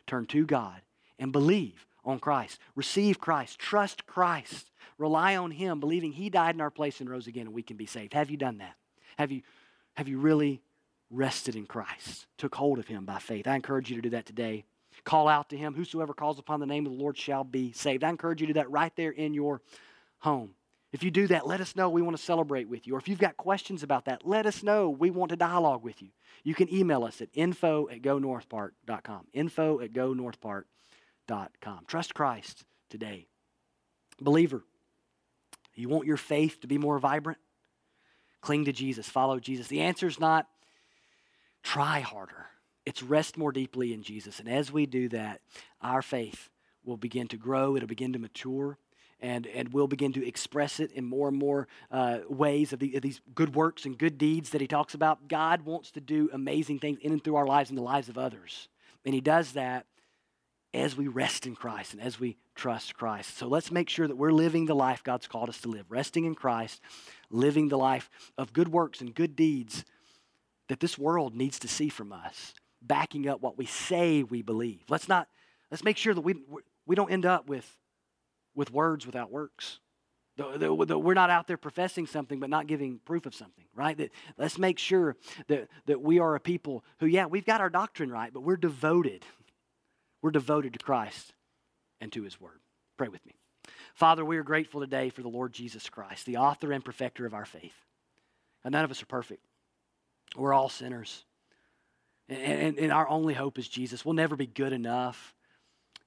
turn 0.06 0.26
to 0.28 0.46
God, 0.46 0.82
and 1.18 1.32
believe 1.32 1.86
on 2.06 2.20
Christ. 2.20 2.60
Receive 2.76 3.20
Christ, 3.20 3.60
trust 3.60 4.06
Christ, 4.06 4.72
rely 4.98 5.36
on 5.36 5.52
Him, 5.52 5.80
believing 5.80 6.12
He 6.12 6.30
died 6.30 6.56
in 6.56 6.62
our 6.62 6.72
place 6.72 7.00
and 7.00 7.10
rose 7.10 7.28
again, 7.28 7.48
and 7.48 7.56
we 7.56 7.64
can 7.64 7.78
be 7.78 7.86
saved. 7.86 8.14
Have 8.14 8.30
you 8.30 8.38
done 8.38 8.58
that? 8.60 8.76
Have 9.18 9.32
you, 9.32 9.42
have 9.96 10.08
you 10.08 10.20
really 10.20 10.62
rested 11.10 11.56
in 11.56 11.66
Christ, 11.66 12.28
took 12.38 12.56
hold 12.56 12.80
of 12.80 12.88
Him 12.88 13.06
by 13.06 13.20
faith? 13.20 13.48
I 13.48 13.56
encourage 13.56 13.90
you 13.90 13.96
to 13.98 14.02
do 14.02 14.10
that 14.12 14.26
today. 14.26 14.66
Call 15.04 15.28
out 15.28 15.50
to 15.50 15.58
Him. 15.58 15.74
Whosoever 15.74 16.14
calls 16.14 16.40
upon 16.40 16.60
the 16.60 16.66
name 16.66 16.86
of 16.86 16.92
the 16.92 16.98
Lord 16.98 17.18
shall 17.18 17.44
be 17.44 17.72
saved. 17.72 18.04
I 18.04 18.10
encourage 18.10 18.42
you 18.42 18.48
to 18.48 18.54
do 18.54 18.60
that 18.60 18.72
right 18.72 18.96
there 18.96 19.12
in 19.12 19.34
your 19.34 19.62
home. 20.20 20.52
If 20.92 21.04
you 21.04 21.12
do 21.12 21.28
that, 21.28 21.46
let 21.46 21.62
us 21.62 21.76
know. 21.76 21.90
We 21.90 22.02
want 22.02 22.18
to 22.18 22.24
celebrate 22.24 22.68
with 22.68 22.88
you. 22.88 22.96
Or 22.96 22.98
if 22.98 23.08
you've 23.08 23.20
got 23.20 23.38
questions 23.38 23.84
about 23.84 24.06
that, 24.06 24.26
let 24.26 24.48
us 24.48 24.64
know. 24.64 24.90
We 24.90 25.12
want 25.12 25.30
to 25.30 25.36
dialogue 25.36 25.84
with 25.84 26.02
you. 26.02 26.10
You 26.44 26.56
can 26.56 26.74
email 26.74 27.04
us 27.04 27.22
at 27.22 27.30
info 27.34 27.88
at 27.90 28.02
gonorthpark.com. 28.02 29.28
Info 29.34 29.80
at 29.82 29.94
gonorthpark.com. 29.94 30.64
Trust 31.88 32.14
Christ 32.14 32.64
today. 32.90 33.28
Believer, 34.22 34.64
you 35.76 35.90
want 35.90 36.06
your 36.08 36.18
faith 36.18 36.60
to 36.62 36.68
be 36.68 36.78
more 36.78 37.00
vibrant? 37.00 37.40
Cling 38.42 38.66
to 38.66 38.74
Jesus. 38.74 39.10
Follow 39.10 39.40
Jesus. 39.40 39.68
The 39.68 39.82
answer 39.82 40.08
is 40.08 40.20
not 40.20 40.48
try 41.64 42.00
harder, 42.00 42.48
it's 42.86 43.04
rest 43.04 43.38
more 43.38 43.52
deeply 43.52 43.94
in 43.94 44.02
Jesus. 44.02 44.40
And 44.40 44.50
as 44.50 44.72
we 44.72 44.86
do 44.86 45.10
that, 45.10 45.42
our 45.82 46.02
faith 46.02 46.50
will 46.84 46.98
begin 46.98 47.28
to 47.30 47.38
grow, 47.38 47.76
it'll 47.76 47.88
begin 47.88 48.14
to 48.14 48.20
mature 48.20 48.78
and, 49.22 49.48
and 49.48 49.74
we'll 49.74 49.88
begin 49.88 50.14
to 50.14 50.26
express 50.26 50.80
it 50.80 50.92
in 50.94 51.04
more 51.04 51.28
and 51.28 51.38
more 51.38 51.68
uh, 51.92 52.20
ways 52.30 52.72
of, 52.72 52.80
the, 52.80 52.96
of, 52.96 53.02
these 53.02 53.20
good 53.36 53.54
works 53.54 53.86
and 53.86 53.98
good 53.98 54.18
deeds 54.18 54.52
that 54.52 54.62
he 54.62 54.68
talks 54.68 54.94
about. 54.94 55.28
God 55.28 55.64
wants 55.64 55.92
to 55.92 56.00
do 56.00 56.30
amazing 56.32 56.80
things 56.80 57.00
in 57.02 57.12
and 57.12 57.24
through 57.24 57.36
our 57.36 57.46
lives 57.46 57.70
and 57.70 57.78
the 57.78 57.84
lives 57.84 58.08
of 58.08 58.18
others. 58.18 58.70
And 59.06 59.14
he 59.14 59.22
does 59.22 59.54
that 59.54 59.86
as 60.74 60.96
we 60.96 61.08
rest 61.08 61.48
in 61.48 61.56
Christ 61.56 61.94
and 61.94 62.02
as 62.02 62.20
we 62.20 62.38
trust 62.56 62.96
Christ. 62.96 63.38
So 63.38 63.48
let's 63.48 63.72
make 63.72 63.90
sure 63.90 64.08
that 64.08 64.16
we're 64.16 64.32
living 64.32 64.66
the 64.66 64.76
life 64.76 65.04
God's 65.04 65.28
called 65.28 65.50
us 65.50 65.62
to 65.62 65.70
live, 65.70 65.86
resting 65.90 66.26
in 66.26 66.36
Christ, 66.36 66.82
living 67.32 67.70
the 67.70 67.78
life 67.78 68.10
of 68.38 68.54
good 68.54 68.68
works 68.68 69.02
and 69.02 69.16
good 69.16 69.36
deeds 69.36 69.84
that 70.68 70.80
this 70.80 70.98
world 70.98 71.36
needs 71.36 71.60
to 71.60 71.68
see 71.68 71.90
from 71.90 72.14
us, 72.14 72.54
backing 72.82 73.28
up 73.28 73.42
what 73.42 73.58
we 73.58 73.66
say 73.66 74.24
we 74.24 74.42
believe. 74.42 74.84
Let's 74.90 75.10
not 75.10 75.28
let's 75.72 75.84
make 75.84 75.98
sure 75.98 76.14
that 76.14 76.22
we 76.22 76.36
we 76.86 76.96
don't 76.96 77.12
end 77.12 77.26
up 77.26 77.50
with 77.50 77.78
with 78.56 78.72
words 78.72 79.06
without 79.06 79.32
works. 79.32 79.80
The, 80.38 80.74
we're 80.74 81.16
not 81.16 81.30
out 81.30 81.48
there 81.48 81.58
professing 81.58 82.08
something 82.08 82.40
but 82.40 82.50
not 82.50 82.66
giving 82.66 83.00
proof 83.04 83.26
of 83.26 83.36
something, 83.36 83.66
right? 83.76 83.98
That, 83.98 84.12
let's 84.38 84.58
make 84.58 84.80
sure 84.80 85.18
that, 85.48 85.68
that 85.86 86.02
we 86.02 86.20
are 86.20 86.34
a 86.36 86.40
people 86.40 86.86
who, 87.00 87.08
yeah, 87.08 87.26
we've 87.26 87.46
got 87.46 87.60
our 87.60 87.70
doctrine 87.70 88.10
right, 88.10 88.32
but 88.32 88.42
we're 88.42 88.56
devoted. 88.56 89.26
We're 90.22 90.32
devoted 90.32 90.74
to 90.74 90.80
Christ 90.80 91.34
and 92.02 92.12
to 92.14 92.24
His 92.24 92.40
Word. 92.40 92.60
Pray 92.98 93.08
with 93.08 93.26
me. 93.26 93.36
Father, 93.94 94.24
we 94.24 94.38
are 94.38 94.44
grateful 94.44 94.82
today 94.82 95.10
for 95.10 95.22
the 95.22 95.30
Lord 95.30 95.54
Jesus 95.54 95.90
Christ, 95.90 96.26
the 96.26 96.38
author 96.38 96.72
and 96.72 96.84
perfecter 96.84 97.26
of 97.26 97.34
our 97.34 97.46
faith. 97.46 97.76
And 98.64 98.74
none 98.74 98.84
of 98.84 98.92
us 98.92 99.02
are 99.02 99.08
perfect, 99.08 99.46
we're 100.36 100.54
all 100.54 100.70
sinners. 100.70 101.24
And, 102.28 102.40
and, 102.42 102.78
and 102.78 102.92
our 102.92 103.08
only 103.10 103.34
hope 103.34 103.58
is 103.58 103.68
Jesus. 103.68 104.06
We'll 104.06 104.14
never 104.14 104.36
be 104.36 104.46
good 104.46 104.72
enough. 104.72 105.34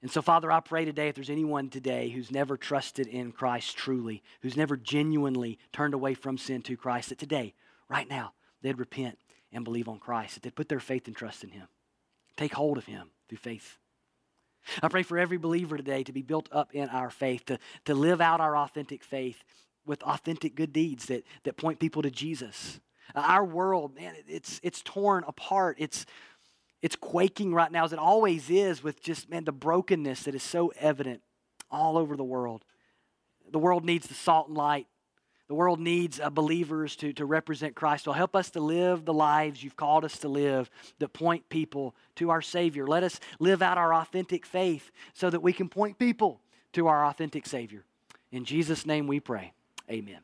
And 0.01 0.11
so, 0.11 0.21
Father, 0.21 0.51
I 0.51 0.59
pray 0.59 0.85
today 0.85 1.07
if 1.07 1.15
there's 1.15 1.29
anyone 1.29 1.69
today 1.69 2.09
who's 2.09 2.31
never 2.31 2.57
trusted 2.57 3.07
in 3.07 3.31
Christ 3.31 3.77
truly, 3.77 4.21
who's 4.41 4.57
never 4.57 4.77
genuinely 4.77 5.59
turned 5.71 5.93
away 5.93 6.13
from 6.13 6.37
sin 6.37 6.61
to 6.63 6.77
Christ, 6.77 7.09
that 7.09 7.19
today, 7.19 7.53
right 7.89 8.09
now, 8.09 8.33
they'd 8.61 8.79
repent 8.79 9.17
and 9.51 9.63
believe 9.63 9.87
on 9.87 9.99
Christ, 9.99 10.35
that 10.35 10.43
they'd 10.43 10.55
put 10.55 10.67
their 10.67 10.79
faith 10.79 11.07
and 11.07 11.15
trust 11.15 11.43
in 11.43 11.51
Him. 11.51 11.67
Take 12.35 12.53
hold 12.53 12.77
of 12.77 12.85
Him 12.85 13.11
through 13.29 13.37
faith. 13.37 13.77
I 14.81 14.87
pray 14.87 15.03
for 15.03 15.17
every 15.17 15.37
believer 15.37 15.77
today 15.77 16.03
to 16.03 16.11
be 16.11 16.21
built 16.21 16.49
up 16.51 16.73
in 16.73 16.89
our 16.89 17.09
faith, 17.09 17.45
to, 17.45 17.59
to 17.85 17.93
live 17.93 18.21
out 18.21 18.41
our 18.41 18.55
authentic 18.57 19.03
faith 19.03 19.43
with 19.85 20.01
authentic 20.03 20.55
good 20.55 20.71
deeds 20.71 21.07
that, 21.07 21.23
that 21.43 21.57
point 21.57 21.79
people 21.79 22.01
to 22.01 22.11
Jesus. 22.11 22.79
Our 23.15 23.43
world, 23.43 23.95
man, 23.95 24.15
it's, 24.27 24.59
it's 24.63 24.81
torn 24.81 25.23
apart. 25.27 25.77
It's 25.79 26.05
it's 26.83 26.97
quaking 26.97 27.53
right 27.53 27.71
now, 27.71 27.85
as 27.85 27.93
it 27.93 27.97
always 27.97 28.49
is, 28.49 28.83
with 28.83 29.01
just, 29.01 29.29
man, 29.29 29.45
the 29.45 29.53
brokenness 29.53 30.23
that 30.23 30.35
is 30.35 30.43
so 30.43 30.73
evident 30.77 31.21
all 31.71 31.97
over 31.97 32.17
the 32.17 32.25
world. 32.25 32.65
The 33.49 33.57
world 33.57 33.85
needs 33.85 34.07
the 34.07 34.13
salt 34.13 34.49
and 34.49 34.57
light. 34.57 34.87
The 35.47 35.55
world 35.55 35.79
needs 35.79 36.19
uh, 36.19 36.29
believers 36.29 36.95
to, 36.97 37.13
to 37.13 37.25
represent 37.25 37.75
Christ. 37.75 38.07
Well, 38.07 38.13
help 38.13 38.35
us 38.35 38.49
to 38.51 38.59
live 38.59 39.05
the 39.05 39.13
lives 39.13 39.63
you've 39.63 39.75
called 39.75 40.05
us 40.05 40.17
to 40.19 40.29
live 40.29 40.69
that 40.99 41.09
point 41.09 41.49
people 41.49 41.95
to 42.15 42.29
our 42.29 42.41
Savior. 42.41 42.87
Let 42.87 43.03
us 43.03 43.19
live 43.39 43.61
out 43.61 43.77
our 43.77 43.93
authentic 43.93 44.45
faith 44.45 44.91
so 45.13 45.29
that 45.29 45.41
we 45.41 45.53
can 45.53 45.69
point 45.69 45.99
people 45.99 46.39
to 46.73 46.87
our 46.87 47.05
authentic 47.05 47.45
Savior. 47.45 47.83
In 48.31 48.45
Jesus' 48.45 48.85
name 48.85 49.05
we 49.05 49.19
pray. 49.19 49.53
Amen. 49.89 50.19